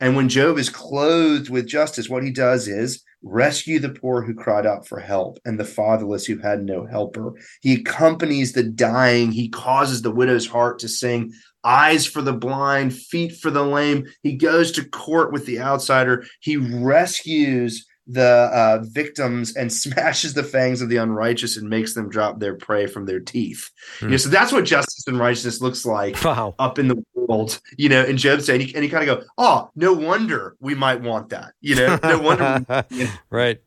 [0.02, 4.34] And when Job is clothed with justice, what he does is rescue the poor who
[4.34, 7.36] cried out for help and the fatherless who had no helper.
[7.62, 9.32] He accompanies the dying.
[9.32, 11.32] He causes the widow's heart to sing,
[11.64, 14.08] eyes for the blind, feet for the lame.
[14.24, 16.26] He goes to court with the outsider.
[16.42, 18.22] He rescues the
[18.54, 22.86] uh, victims and smashes the fangs of the unrighteous and makes them drop their prey
[22.88, 23.70] from their teeth.
[24.00, 24.06] Hmm.
[24.06, 26.56] You know, so that's what justice and righteousness looks like Wow.
[26.60, 28.56] up in the world, you know, in Job's day.
[28.56, 31.98] And you, you kind of go, oh, no wonder we might want that, you know,
[32.04, 32.86] no wonder.
[32.92, 33.62] we- right.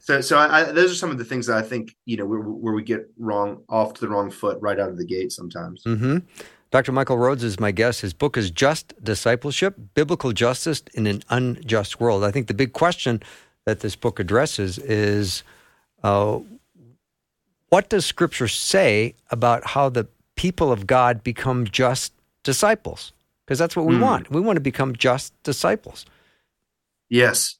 [0.00, 2.24] so, so I, I, those are some of the things that I think, you know,
[2.24, 5.32] where, where we get wrong off to the wrong foot right out of the gate
[5.32, 5.82] sometimes.
[5.84, 6.18] hmm
[6.72, 6.90] Dr.
[6.90, 8.00] Michael Rhodes is my guest.
[8.00, 12.24] His book is Just Discipleship Biblical Justice in an Unjust World.
[12.24, 13.22] I think the big question
[13.66, 15.42] that this book addresses is
[16.02, 16.38] uh,
[17.68, 23.12] what does Scripture say about how the people of God become just disciples?
[23.44, 24.00] Because that's what we Hmm.
[24.02, 24.30] want.
[24.30, 26.06] We want to become just disciples.
[27.10, 27.56] Yes.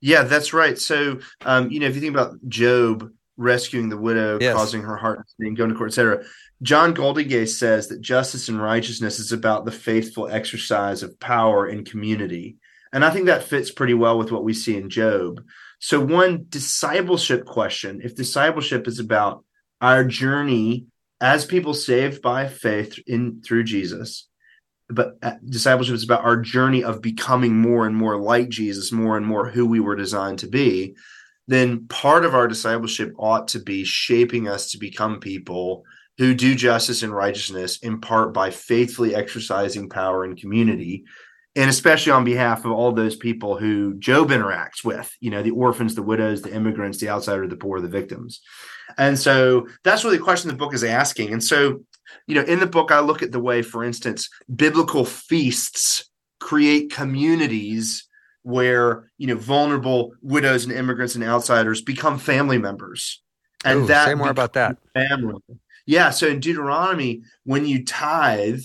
[0.00, 0.78] Yeah, that's right.
[0.78, 4.54] So, um, you know, if you think about Job rescuing the widow, Yes.
[4.54, 6.24] causing her heart to sing, going to court, etc.,
[6.62, 11.84] John Goldingay says that justice and righteousness is about the faithful exercise of power in
[11.84, 12.56] community.
[12.92, 15.42] And I think that fits pretty well with what we see in Job.
[15.80, 19.44] So, one discipleship question if discipleship is about
[19.80, 20.86] our journey
[21.20, 24.28] as people saved by faith in through Jesus,
[24.88, 29.16] but uh, discipleship is about our journey of becoming more and more like Jesus, more
[29.16, 30.94] and more who we were designed to be.
[31.46, 35.84] Then part of our discipleship ought to be shaping us to become people
[36.18, 41.04] who do justice and righteousness in part by faithfully exercising power in community
[41.56, 45.52] and especially on behalf of all those people who Job interacts with, you know, the
[45.52, 48.40] orphans, the widows, the immigrants, the outsider, the poor, the victims.
[48.98, 51.32] And so that's really the question the book is asking.
[51.32, 51.84] And so,
[52.26, 56.92] you know, in the book, I look at the way, for instance, biblical feasts create
[56.92, 58.08] communities
[58.42, 63.22] where, you know, vulnerable widows and immigrants and outsiders become family members.
[63.64, 64.76] And Ooh, that say more about that.
[64.92, 65.40] Family.
[65.86, 66.10] Yeah.
[66.10, 68.62] So in Deuteronomy, when you tithe,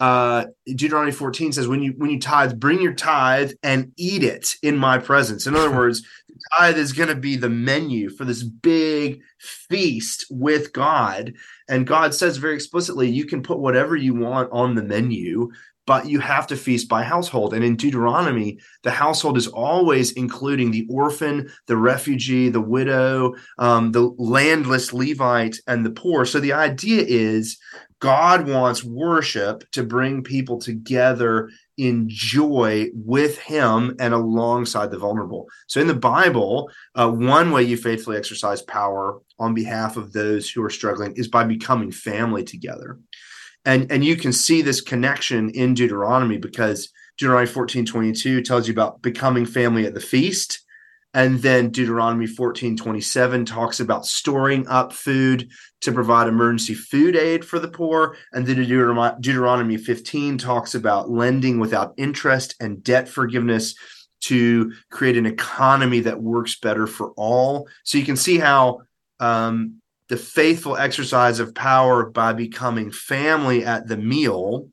[0.00, 4.56] uh, Deuteronomy 14 says, when you when you tithe, bring your tithe and eat it
[4.62, 5.46] in my presence.
[5.46, 10.26] In other words, the tithe is going to be the menu for this big feast
[10.30, 11.34] with God.
[11.68, 15.52] And God says very explicitly, you can put whatever you want on the menu,
[15.86, 17.54] but you have to feast by household.
[17.54, 23.92] And in Deuteronomy, the household is always including the orphan, the refugee, the widow, um,
[23.92, 26.24] the landless Levite, and the poor.
[26.24, 27.58] So the idea is
[28.02, 35.46] God wants worship to bring people together in joy with Him and alongside the vulnerable.
[35.68, 40.50] So, in the Bible, uh, one way you faithfully exercise power on behalf of those
[40.50, 42.98] who are struggling is by becoming family together.
[43.64, 48.72] And, and you can see this connection in Deuteronomy because Deuteronomy 14 22 tells you
[48.72, 50.62] about becoming family at the feast
[51.14, 55.50] and then Deuteronomy 14 27 talks about storing up food
[55.82, 58.16] to provide emergency food aid for the poor.
[58.32, 63.74] And then Deuteronomy 15 talks about lending without interest and debt forgiveness
[64.22, 67.68] to create an economy that works better for all.
[67.84, 68.82] So you can see how
[69.20, 74.68] um, the faithful exercise of power by becoming family at the meal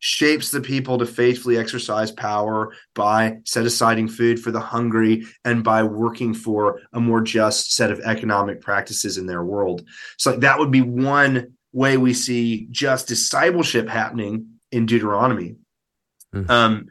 [0.00, 5.62] shapes the people to faithfully exercise power by set aside food for the hungry and
[5.62, 9.86] by working for a more just set of economic practices in their world.
[10.16, 15.56] So that would be one way we see just discipleship happening in Deuteronomy.
[16.34, 16.50] Mm-hmm.
[16.50, 16.88] Um,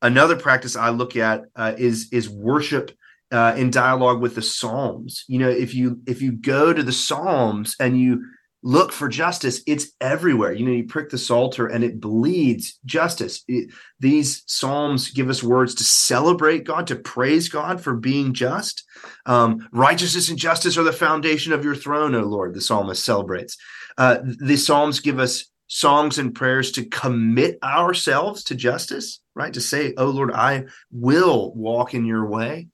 [0.00, 2.92] another practice I look at uh, is is worship
[3.34, 5.24] uh, in dialogue with the Psalms.
[5.26, 8.24] You know, if you if you go to the Psalms and you
[8.62, 10.52] look for justice it's everywhere.
[10.52, 13.44] You know you prick the psalter and it bleeds justice.
[13.46, 13.70] It,
[14.00, 18.82] these psalms give us words to celebrate god to praise god for being just.
[19.26, 23.58] Um, righteousness and justice are the foundation of your throne o lord the psalmist celebrates.
[23.98, 29.52] Uh, the psalms give us songs and prayers to commit ourselves to justice right?
[29.52, 32.68] To say oh lord i will walk in your way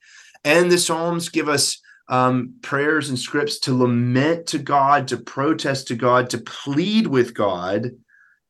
[0.45, 5.89] and the psalms give us um, prayers and scripts to lament to God, to protest
[5.89, 7.91] to God, to plead with God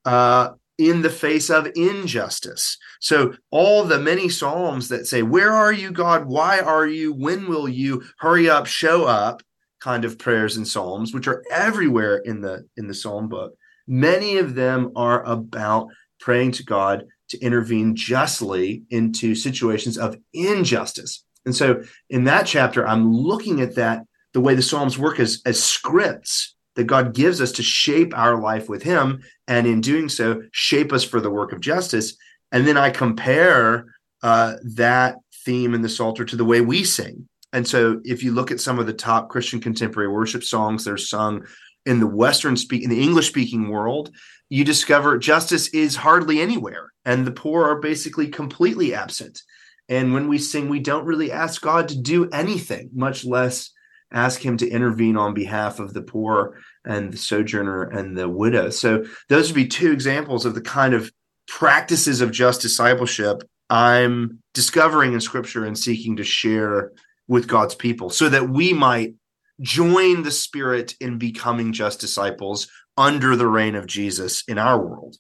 [0.05, 2.79] uh, in the face of injustice.
[3.01, 6.25] So, all the many Psalms that say, Where are you, God?
[6.27, 7.13] Why are you?
[7.13, 8.03] When will you?
[8.19, 9.43] Hurry up, show up
[9.81, 13.55] kind of prayers and psalms which are everywhere in the in the psalm book
[13.89, 15.89] many of them are about
[16.21, 22.87] praying to god to intervene justly into situations of injustice and so in that chapter,
[22.87, 27.41] I'm looking at that the way the Psalms work as, as scripts that God gives
[27.41, 31.31] us to shape our life with Him, and in doing so, shape us for the
[31.31, 32.17] work of justice.
[32.53, 33.87] And then I compare
[34.23, 37.29] uh, that theme in the Psalter to the way we sing.
[37.53, 40.93] And so, if you look at some of the top Christian contemporary worship songs that
[40.93, 41.45] are sung
[41.87, 44.11] in the Western speak in the English speaking world,
[44.49, 49.43] you discover justice is hardly anywhere, and the poor are basically completely absent.
[49.91, 53.71] And when we sing, we don't really ask God to do anything, much less
[54.13, 58.71] ask Him to intervene on behalf of the poor and the sojourner and the widow.
[58.71, 61.13] So, those would be two examples of the kind of
[61.47, 66.93] practices of just discipleship I'm discovering in Scripture and seeking to share
[67.29, 69.15] with God's people so that we might
[69.61, 75.17] join the Spirit in becoming just disciples under the reign of Jesus in our world.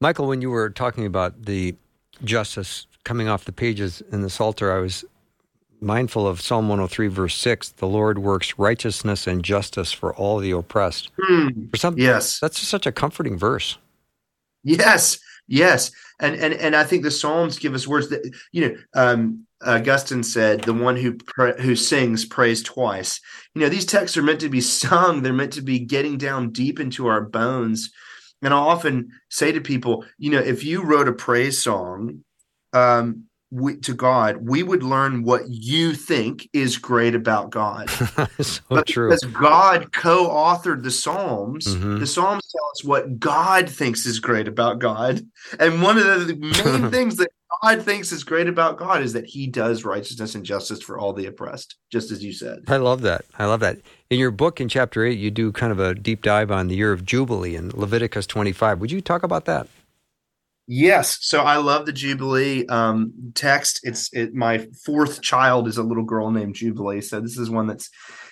[0.00, 1.76] Michael, when you were talking about the
[2.24, 5.04] justice coming off the pages in the Psalter, I was
[5.80, 10.52] mindful of Psalm 103, verse 6 the Lord works righteousness and justice for all the
[10.52, 11.10] oppressed.
[11.28, 12.38] Mm, for some, yes.
[12.38, 13.78] That's such a comforting verse.
[14.62, 15.90] Yes, yes.
[16.20, 18.22] And, and, and I think the Psalms give us words that,
[18.52, 21.16] you know, um, Augustine said, the one who
[21.60, 23.20] who sings prays twice.
[23.54, 26.50] You know, these texts are meant to be sung, they're meant to be getting down
[26.50, 27.90] deep into our bones.
[28.42, 32.24] And I often say to people, you know, if you wrote a praise song
[32.72, 37.90] um, we, to God, we would learn what you think is great about God.
[38.40, 39.08] so but true.
[39.08, 41.98] because God co-authored the Psalms, Mhm.
[42.00, 45.20] the Psalms tell us what God thinks is great about God.
[45.60, 47.28] And one of the main things that
[47.62, 51.12] God thinks is great about God is that he does righteousness and justice for all
[51.12, 52.60] the oppressed, just as you said.
[52.68, 53.26] I love that.
[53.38, 53.80] I love that.
[54.08, 56.76] In your book in chapter 8, you do kind of a deep dive on the
[56.76, 58.80] year of Jubilee in Leviticus 25.
[58.80, 59.66] Would you talk about that?
[60.68, 63.80] Yes, so I love the Jubilee um, text.
[63.82, 67.66] It's it, my fourth child is a little girl named Jubilee, so this is one
[67.66, 67.90] that's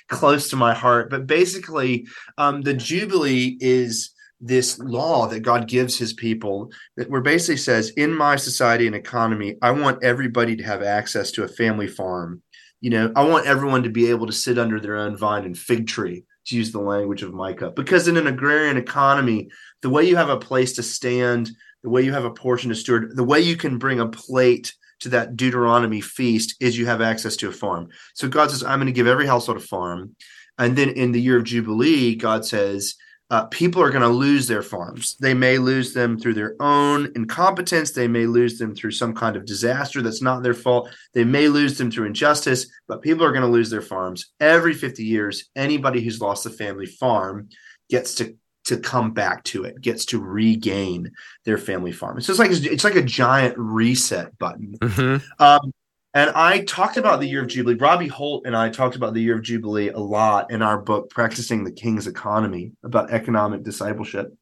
[0.09, 1.11] close to my heart.
[1.11, 2.07] But basically,
[2.39, 7.91] um, the Jubilee is this law that God gives His people that where basically says,
[7.91, 12.43] in my society and economy, I want everybody to have access to a family farm.
[12.81, 15.59] You know, I want everyone to be able to sit under their own vine and
[15.59, 19.51] fig tree, to use the language of Micah, because in an agrarian economy,
[19.83, 21.51] the way you have a place to stand
[21.83, 24.75] the way you have a portion to steward, the way you can bring a plate
[25.01, 27.89] to that Deuteronomy feast is you have access to a farm.
[28.15, 30.15] So God says, I'm going to give every household a farm.
[30.59, 32.97] And then in the year of Jubilee, God says,
[33.31, 35.17] uh, people are going to lose their farms.
[35.21, 37.93] They may lose them through their own incompetence.
[37.93, 40.91] They may lose them through some kind of disaster that's not their fault.
[41.15, 44.33] They may lose them through injustice, but people are going to lose their farms.
[44.41, 47.51] Every 50 years, anybody who's lost a family farm
[47.89, 51.11] gets to to come back to it, gets to regain
[51.45, 52.15] their family farm.
[52.17, 54.75] So it's just like it's like a giant reset button.
[54.81, 55.43] Mm-hmm.
[55.43, 55.73] Um,
[56.13, 57.77] and I talked about the year of Jubilee.
[57.77, 61.11] Robby Holt and I talked about the year of Jubilee a lot in our book,
[61.11, 64.35] Practicing the King's Economy, about economic discipleship.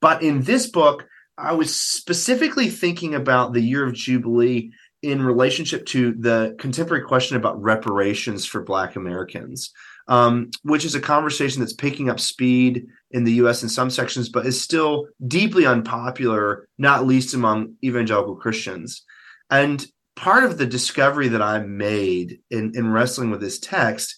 [0.00, 1.06] But in this book,
[1.36, 7.36] I was specifically thinking about the year of Jubilee in relationship to the contemporary question
[7.36, 9.72] about reparations for Black Americans,
[10.08, 14.28] um, which is a conversation that's picking up speed in the US in some sections,
[14.28, 19.04] but is still deeply unpopular, not least among evangelical Christians.
[19.50, 19.84] And
[20.16, 24.16] part of the discovery that I made in, in wrestling with this text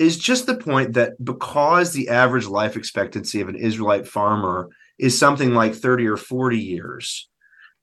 [0.00, 5.18] is just the point that because the average life expectancy of an Israelite farmer is
[5.18, 7.28] something like 30 or 40 years,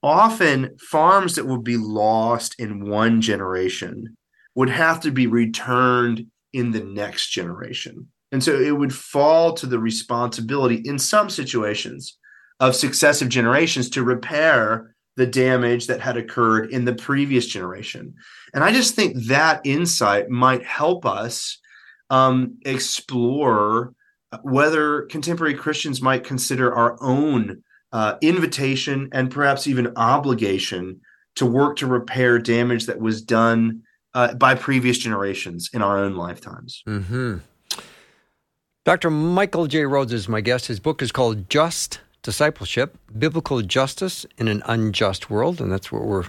[0.02, 4.16] often farms that would be lost in one generation
[4.54, 8.08] would have to be returned in the next generation.
[8.32, 12.18] And so it would fall to the responsibility in some situations
[12.60, 18.14] of successive generations to repair the damage that had occurred in the previous generation.
[18.54, 21.58] And I just think that insight might help us
[22.10, 23.94] um, explore
[24.42, 31.00] whether contemporary Christians might consider our own uh, invitation and perhaps even obligation
[31.36, 33.82] to work to repair damage that was done
[34.14, 36.82] uh, by previous generations in our own lifetimes.
[36.86, 37.38] Mm-hmm.
[38.84, 39.10] Dr.
[39.10, 39.84] Michael J.
[39.84, 40.66] Rhodes is my guest.
[40.66, 45.60] His book is called Just Discipleship Biblical Justice in an Unjust World.
[45.60, 46.24] And that's what we're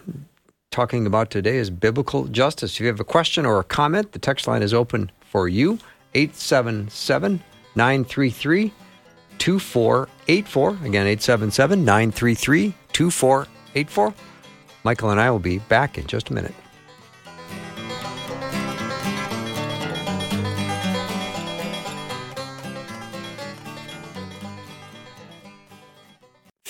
[0.70, 2.76] talking about today is biblical justice.
[2.76, 5.80] If you have a question or a comment, the text line is open for you.
[6.14, 7.42] 877
[7.76, 8.74] 933
[9.38, 10.70] 2484.
[10.70, 14.14] Again, 877 933 2484.
[14.84, 16.54] Michael and I will be back in just a minute.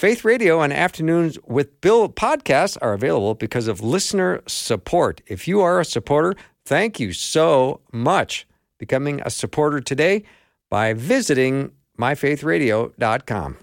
[0.01, 5.21] Faith Radio and Afternoons with Bill podcasts are available because of listener support.
[5.27, 6.33] If you are a supporter,
[6.65, 8.47] thank you so much.
[8.79, 10.23] Becoming a supporter today
[10.71, 13.57] by visiting myfaithradio.com.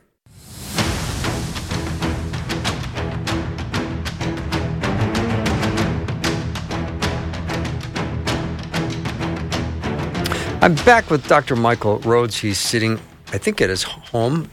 [10.62, 11.56] I'm back with Dr.
[11.56, 12.38] Michael Rhodes.
[12.38, 13.00] He's sitting,
[13.32, 14.48] I think, at his home,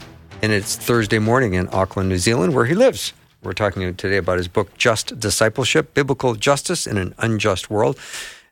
[0.46, 3.12] and it's Thursday morning in Auckland, New Zealand, where he lives.
[3.42, 7.98] We're talking today about his book, Just Discipleship Biblical Justice in an Unjust World.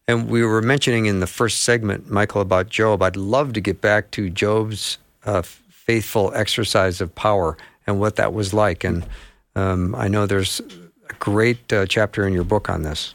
[0.08, 3.00] And we were mentioning in the first segment, Michael, about Job.
[3.00, 8.34] I'd love to get back to Job's uh, faithful exercise of power and what that
[8.34, 8.82] was like.
[8.82, 9.06] And
[9.54, 10.60] um, I know there's
[11.08, 13.14] a great uh, chapter in your book on this.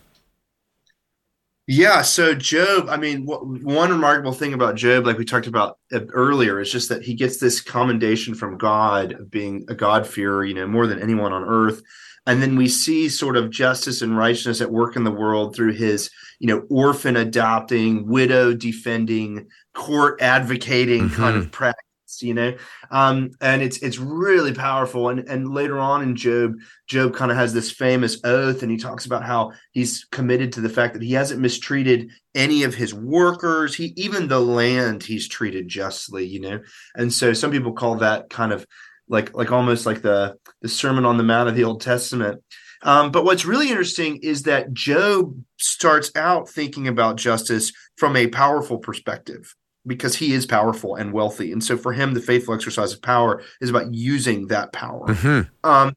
[1.72, 2.02] Yeah.
[2.02, 6.60] So Job, I mean, what, one remarkable thing about Job, like we talked about earlier,
[6.60, 10.66] is just that he gets this commendation from God of being a God-fearer, you know,
[10.66, 11.84] more than anyone on earth.
[12.26, 15.74] And then we see sort of justice and righteousness at work in the world through
[15.74, 16.10] his,
[16.40, 21.16] you know, orphan adopting, widow defending, court advocating mm-hmm.
[21.16, 21.86] kind of practice
[22.22, 22.55] you know?
[22.91, 25.10] Um and it's it's really powerful.
[25.10, 26.55] And and later on in job
[26.88, 30.62] job kind of has this famous oath and he talks about how he's committed to
[30.62, 33.76] the fact that he hasn't mistreated any of his workers.
[33.76, 36.60] He even the land he's treated justly you know?
[36.95, 38.66] And so some people call that kind of
[39.10, 42.41] like like almost like the the sermon on the mount of the old testament.
[42.82, 48.28] Um, but what's really interesting is that Job starts out thinking about justice from a
[48.28, 49.53] powerful perspective
[49.90, 51.52] because he is powerful and wealthy.
[51.52, 55.08] And so for him, the faithful exercise of power is about using that power.
[55.08, 55.50] Mhm.
[55.64, 55.96] Um,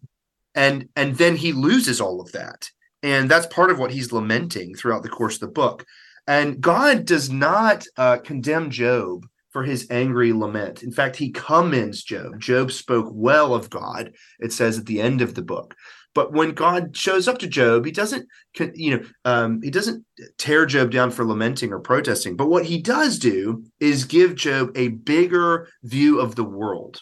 [0.55, 2.71] and and then he loses all of that.
[3.03, 5.85] And that's part of what he's lamenting throughout the course of the book.
[6.27, 10.83] And God does not uh, condemn Job for his angry lament.
[10.83, 12.41] In fact, he commends Job.
[12.41, 15.75] Job spoke well of God, it says at the end of the book.
[16.15, 18.29] But when God shows up to Job, he doesn't,
[18.75, 20.05] you know, um, he doesn't
[20.39, 22.37] tear Job down for lamenting or protesting.
[22.37, 27.01] But what he does do is give Job a bigger view of the world.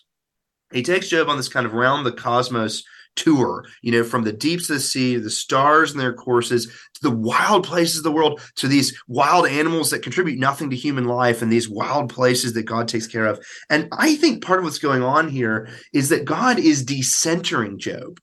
[0.72, 2.84] He takes Job on this kind of round the cosmos
[3.16, 7.02] tour, you know, from the deeps of the sea, the stars and their courses, to
[7.02, 11.06] the wild places of the world, to these wild animals that contribute nothing to human
[11.06, 13.44] life and these wild places that God takes care of.
[13.68, 18.20] And I think part of what's going on here is that God is decentering Job.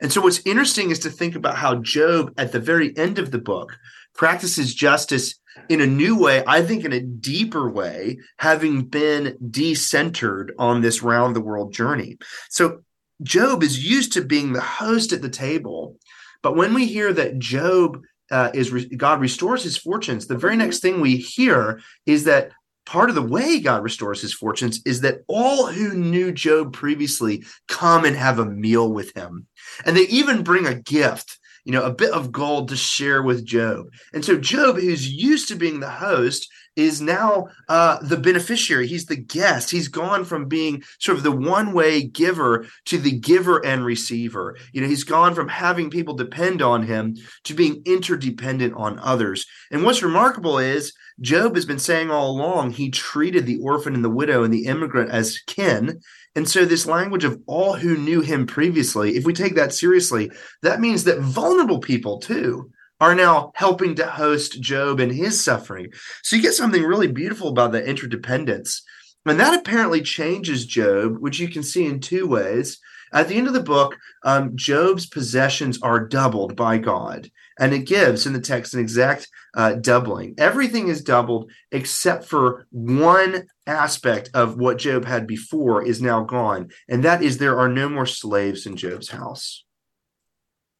[0.00, 3.30] And so what's interesting is to think about how Job at the very end of
[3.30, 3.76] the book
[4.14, 10.50] practices justice in a new way, I think in a deeper way, having been decentered
[10.58, 12.18] on this round the world journey.
[12.50, 12.82] So
[13.22, 15.96] Job is used to being the host at the table,
[16.42, 18.00] but when we hear that Job
[18.30, 22.52] uh, is re- God restores his fortunes, the very next thing we hear is that
[22.88, 27.44] part of the way God restores his fortunes is that all who knew Job previously
[27.66, 29.46] come and have a meal with him,
[29.84, 31.38] and they even bring a gift.
[31.64, 33.88] You know, a bit of gold to share with Job.
[34.14, 38.86] And so Job, who's used to being the host, is now uh, the beneficiary.
[38.86, 39.70] He's the guest.
[39.70, 44.56] He's gone from being sort of the one way giver to the giver and receiver.
[44.72, 49.44] You know, he's gone from having people depend on him to being interdependent on others.
[49.70, 54.04] And what's remarkable is Job has been saying all along he treated the orphan and
[54.04, 56.00] the widow and the immigrant as kin.
[56.34, 60.30] And so, this language of all who knew him previously, if we take that seriously,
[60.62, 65.88] that means that vulnerable people too are now helping to host Job and his suffering.
[66.22, 68.82] So you get something really beautiful about the interdependence.
[69.24, 72.78] And that apparently changes Job, which you can see in two ways.
[73.12, 77.30] At the end of the book, um, Job's possessions are doubled by God.
[77.58, 80.34] And it gives in the text an exact uh, doubling.
[80.38, 86.70] Everything is doubled except for one aspect of what Job had before is now gone.
[86.88, 89.64] And that is there are no more slaves in Job's house.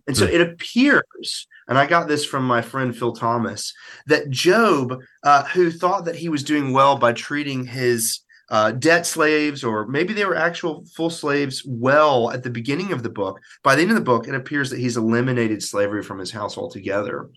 [0.07, 0.33] And so Hmm.
[0.33, 3.75] it appears, and I got this from my friend Phil Thomas,
[4.07, 9.07] that Job, uh, who thought that he was doing well by treating his uh, debt
[9.07, 13.41] slaves, or maybe they were actual full slaves, well at the beginning of the book,
[13.63, 16.57] by the end of the book, it appears that he's eliminated slavery from his house
[16.57, 17.31] altogether.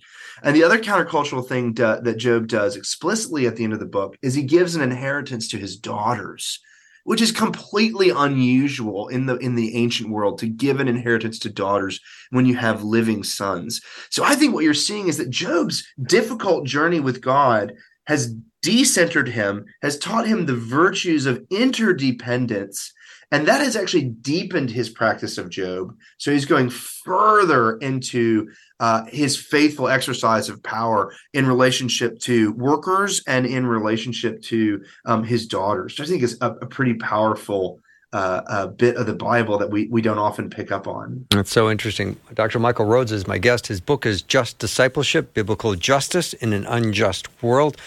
[0.43, 3.85] And the other countercultural thing do- that Job does explicitly at the end of the
[3.85, 6.59] book is he gives an inheritance to his daughters
[7.03, 11.49] which is completely unusual in the in the ancient world to give an inheritance to
[11.49, 11.99] daughters
[12.29, 13.81] when you have living sons.
[14.09, 17.73] So I think what you're seeing is that Job's difficult journey with God
[18.05, 22.93] has decentered him, has taught him the virtues of interdependence,
[23.31, 25.95] and that has actually deepened his practice of Job.
[26.17, 33.23] So he's going further into uh, his faithful exercise of power in relationship to workers
[33.27, 35.97] and in relationship to um, his daughters.
[35.97, 37.79] Which I think is a, a pretty powerful
[38.13, 41.25] uh, uh, bit of the Bible that we we don't often pick up on.
[41.29, 42.17] That's so interesting.
[42.33, 42.59] Dr.
[42.59, 43.67] Michael Rhodes is my guest.
[43.67, 47.77] His book is Just Discipleship Biblical Justice in an Unjust World.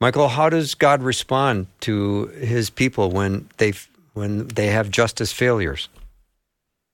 [0.00, 3.72] Michael, how does God respond to his people when they
[4.12, 5.88] when they have justice failures?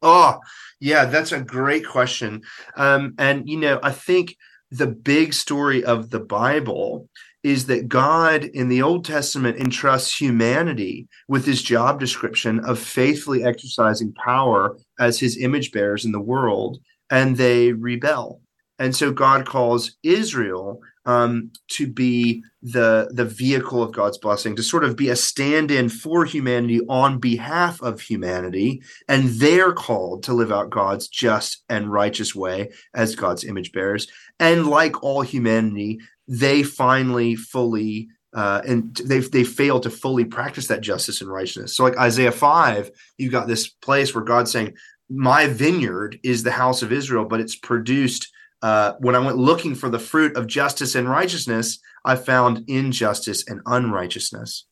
[0.03, 0.41] Oh,
[0.81, 2.43] yeah, that's a great question.
[2.77, 4.37] Um, and you know, I think
[4.71, 7.09] the big story of the Bible
[7.43, 13.45] is that God in the Old Testament entrusts humanity with his job description of faithfully
[13.45, 16.81] exercising power as his image bearers in the world,
[17.11, 18.43] and they rebel.
[18.79, 24.63] And so God calls Israel um, to be the the vehicle of God's blessing, to
[24.63, 30.35] sort of be a stand-in for humanity on behalf of humanity, and they're called to
[30.35, 34.09] live out God's just and righteous way as God's image bearers.
[34.39, 40.69] And like all humanity, they finally fully uh, and they they fail to fully practice
[40.69, 41.77] that justice and righteousness.
[41.77, 44.75] So, like Isaiah five, you've got this place where God's saying,
[45.09, 48.31] "My vineyard is the house of Israel, but it's produced."
[48.63, 53.45] Uh, when I went looking for the fruit of justice and righteousness, I found injustice
[53.49, 54.67] and unrighteousness.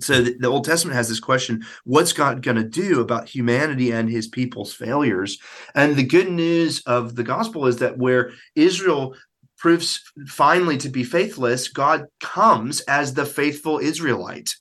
[0.00, 3.92] So the, the Old Testament has this question: What's God going to do about humanity
[3.92, 5.38] and His people's failures?
[5.74, 9.16] And the good news of the gospel is that where Israel
[9.56, 14.54] proves finally to be faithless, God comes as the faithful Israelite.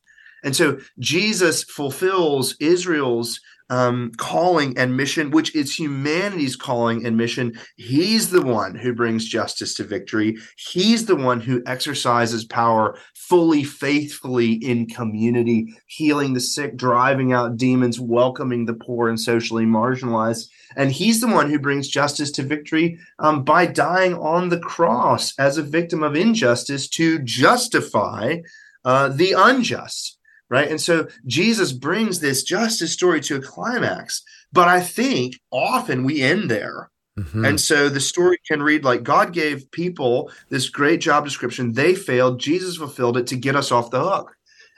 [0.44, 3.40] And so Jesus fulfills Israel's
[3.70, 7.58] um, calling and mission, which is humanity's calling and mission.
[7.76, 10.38] He's the one who brings justice to victory.
[10.58, 17.58] He's the one who exercises power fully, faithfully in community, healing the sick, driving out
[17.58, 20.48] demons, welcoming the poor and socially marginalized.
[20.76, 25.38] And he's the one who brings justice to victory um, by dying on the cross
[25.38, 28.38] as a victim of injustice to justify
[28.86, 30.17] uh, the unjust
[30.50, 30.70] right?
[30.70, 34.24] And so Jesus brings this justice story to a climax.
[34.52, 36.90] But I think often we end there.
[37.20, 37.46] Mm-hmm.
[37.46, 41.74] And so the story can read like God gave people this great job description.
[41.74, 42.40] They failed.
[42.40, 44.38] Jesus fulfilled it to get us off the hook.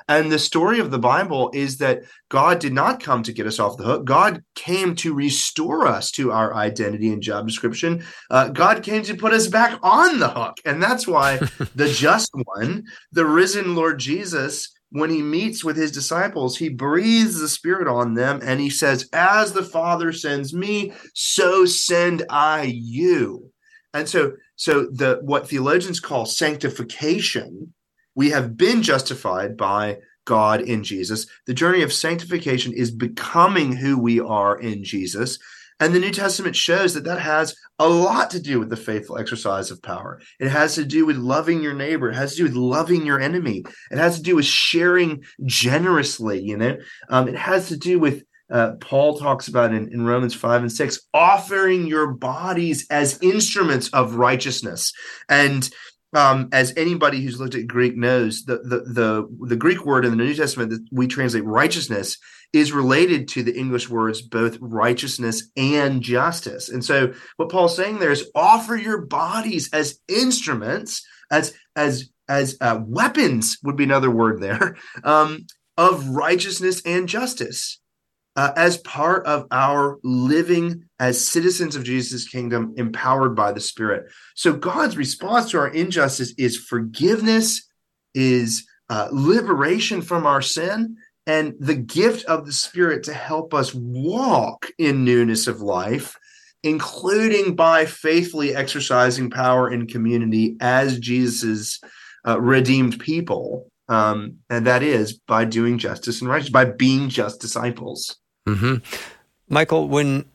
[0.10, 3.60] And the story of the Bible is that God did not come to get us
[3.60, 4.06] off the hook.
[4.06, 8.04] God came to restore us to our identity and job description.
[8.32, 10.58] Uh, God came to put us back on the hook.
[10.66, 11.38] And that's why
[11.76, 17.40] the just one, the risen Lord Jesus, when he meets with his disciples, he breathes
[17.40, 22.64] the Spirit on them and he says, As the Father sends me, so send I
[22.64, 23.52] you.
[23.94, 27.74] And so, so the what theologians call sanctification,
[28.16, 31.28] we have been justified by God in Jesus.
[31.48, 35.40] The journey of sanctification is becoming who we are in Jesus.
[35.80, 39.18] And the New Testament shows that that has a lot to do with the faithful
[39.18, 40.20] exercise of power.
[40.40, 42.10] It has to do with loving your neighbor.
[42.10, 43.64] It has to do with loving your enemy.
[43.90, 46.42] It has to do with sharing generously.
[46.42, 46.78] You know,
[47.10, 50.72] um, it has to do with uh, Paul talks about in, in Romans 5 and
[50.72, 54.92] 6, offering your bodies as instruments of righteousness.
[55.30, 55.70] And
[56.14, 60.12] um, as anybody who's looked at Greek knows, the, the the the Greek word in
[60.12, 62.18] the New Testament that we translate righteousness
[62.52, 66.70] is related to the English words both righteousness and justice.
[66.70, 72.58] And so what Paul's saying there is offer your bodies as instruments, as as as
[72.62, 75.46] uh, weapons would be another word there um,
[75.78, 77.80] of righteousness and justice
[78.40, 84.10] uh, as part of our living as citizens of Jesus' kingdom, empowered by the Spirit.
[84.34, 87.68] So God's response to our injustice is forgiveness,
[88.16, 90.96] is uh, liberation from our sin,
[91.28, 96.18] and the gift of the Spirit to help us walk in newness of life,
[96.64, 101.82] including by faithfully exercising power in community as Jesus'
[102.26, 103.70] uh, redeemed people.
[103.90, 108.16] Um, and that is by doing justice and righteousness, by being just disciples.
[108.48, 108.76] Mm-hmm.
[109.48, 110.26] Michael, when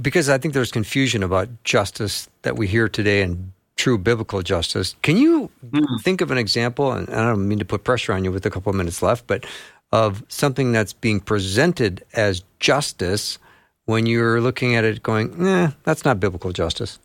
[0.00, 4.96] because I think there's confusion about justice that we hear today and true biblical justice.
[5.02, 6.00] Can you mm.
[6.02, 6.92] think of an example?
[6.92, 9.26] And I don't mean to put pressure on you with a couple of minutes left,
[9.26, 9.46] but
[9.92, 13.38] of something that's being presented as justice
[13.86, 16.98] when you're looking at it going, eh, that's not biblical justice.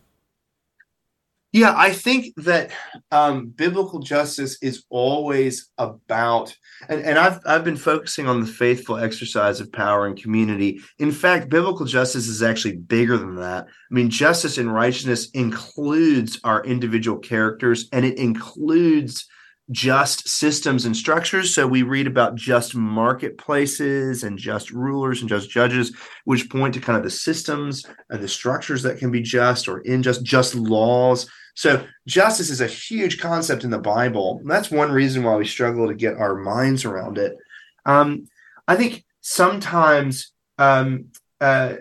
[1.53, 2.71] Yeah, I think that
[3.11, 6.55] um, biblical justice is always about,
[6.89, 10.81] and, and I've I've been focusing on the faithful exercise of power and community.
[10.97, 13.67] In fact, biblical justice is actually bigger than that.
[13.67, 19.27] I mean, justice and righteousness includes our individual characters, and it includes
[19.71, 21.53] just systems and structures.
[21.55, 25.95] So we read about just marketplaces and just rulers and just judges,
[26.25, 29.79] which point to kind of the systems and the structures that can be just or
[29.85, 34.41] unjust, just laws so justice is a huge concept in the Bible.
[34.43, 37.35] That's one reason why we struggle to get our minds around it.
[37.85, 38.27] Um,
[38.67, 41.05] I think sometimes um,
[41.39, 41.75] uh,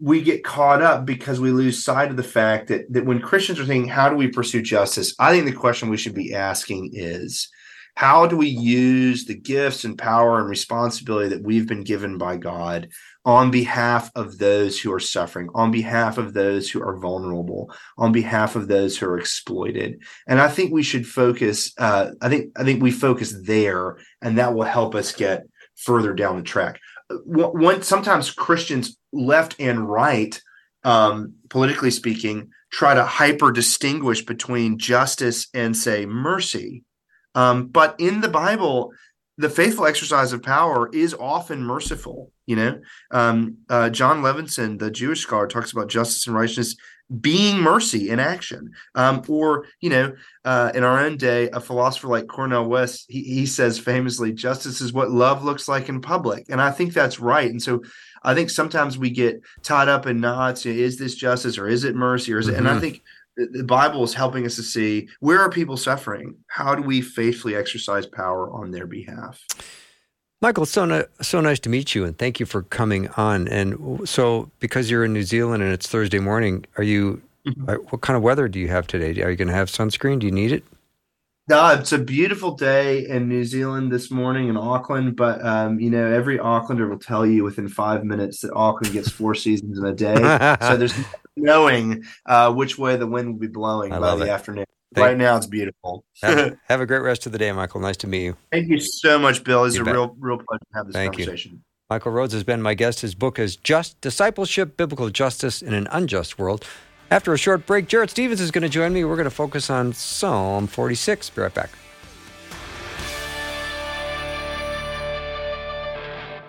[0.00, 3.60] we get caught up because we lose sight of the fact that, that when Christians
[3.60, 5.14] are thinking, how do we pursue justice?
[5.18, 7.48] I think the question we should be asking is,
[7.96, 12.38] how do we use the gifts and power and responsibility that we've been given by
[12.38, 12.88] God
[13.26, 18.12] on behalf of those who are suffering, on behalf of those who are vulnerable, on
[18.12, 20.02] behalf of those who are exploited.
[20.26, 21.72] And I think we should focus.
[21.76, 25.42] Uh, I think I think we focus there, and that will help us get
[25.76, 26.80] further down the track.
[27.24, 30.40] One sometimes Christians left and right,
[30.84, 36.84] um, politically speaking, try to hyper distinguish between justice and say mercy.
[37.34, 38.92] Um, but in the Bible,
[39.38, 42.32] the faithful exercise of power is often merciful.
[42.46, 42.80] You know,
[43.10, 46.76] um, uh, Jon Levenson, the Jewish scholar, talks about justice and righteousness
[47.20, 48.72] being mercy in action.
[48.94, 53.22] Um, or, you know, uh, in our own day, a philosopher like Cornel West, he,
[53.22, 56.46] he says famously, justice is what love looks like in public.
[56.48, 57.50] And I think that's right.
[57.50, 57.82] And so
[58.22, 60.66] I think sometimes we get tied up in knots.
[60.66, 62.52] Is this justice or is it mercy or is it?
[62.52, 62.58] Mm-hmm.
[62.58, 62.80] And I mm-hmm.
[62.80, 63.02] think
[63.36, 66.36] the Bible is helping us to see where are people suffering?
[66.48, 69.42] How do we faithfully exercise power on their behalf?
[70.42, 73.46] Michael, so, no, so nice to meet you, and thank you for coming on.
[73.48, 77.20] And so, because you're in New Zealand and it's Thursday morning, are you?
[77.46, 77.68] Mm-hmm.
[77.68, 79.22] Uh, what kind of weather do you have today?
[79.22, 80.18] Are you going to have sunscreen?
[80.18, 80.64] Do you need it?
[81.48, 85.90] No, it's a beautiful day in New Zealand this morning in Auckland, but um, you
[85.90, 89.84] know, every Aucklander will tell you within five minutes that Auckland gets four seasons in
[89.84, 90.14] a day.
[90.62, 90.94] so there's
[91.36, 94.30] knowing uh, which way the wind will be blowing I by the it.
[94.30, 94.64] afternoon.
[94.94, 96.04] Thank- right now, it's beautiful.
[96.22, 97.80] have, have a great rest of the day, Michael.
[97.80, 98.36] Nice to meet you.
[98.50, 99.64] Thank you so much, Bill.
[99.64, 99.94] It's You a bet.
[99.94, 101.24] real, real pleasure to have this Thank you.
[101.26, 101.64] conversation.
[101.88, 103.00] Michael Rhodes has been my guest.
[103.00, 106.64] His book is Just Discipleship Biblical Justice in an Unjust World.
[107.10, 109.04] After a short break, Jarrett Stevens is going to join me.
[109.04, 111.30] We're going to focus on Psalm 46.
[111.30, 111.70] Be right back.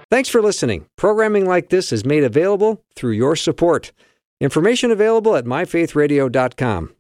[0.10, 0.86] Thanks for listening.
[0.98, 3.92] Programming like this is made available through your support.
[4.42, 6.89] Information available at myfaithradio.com.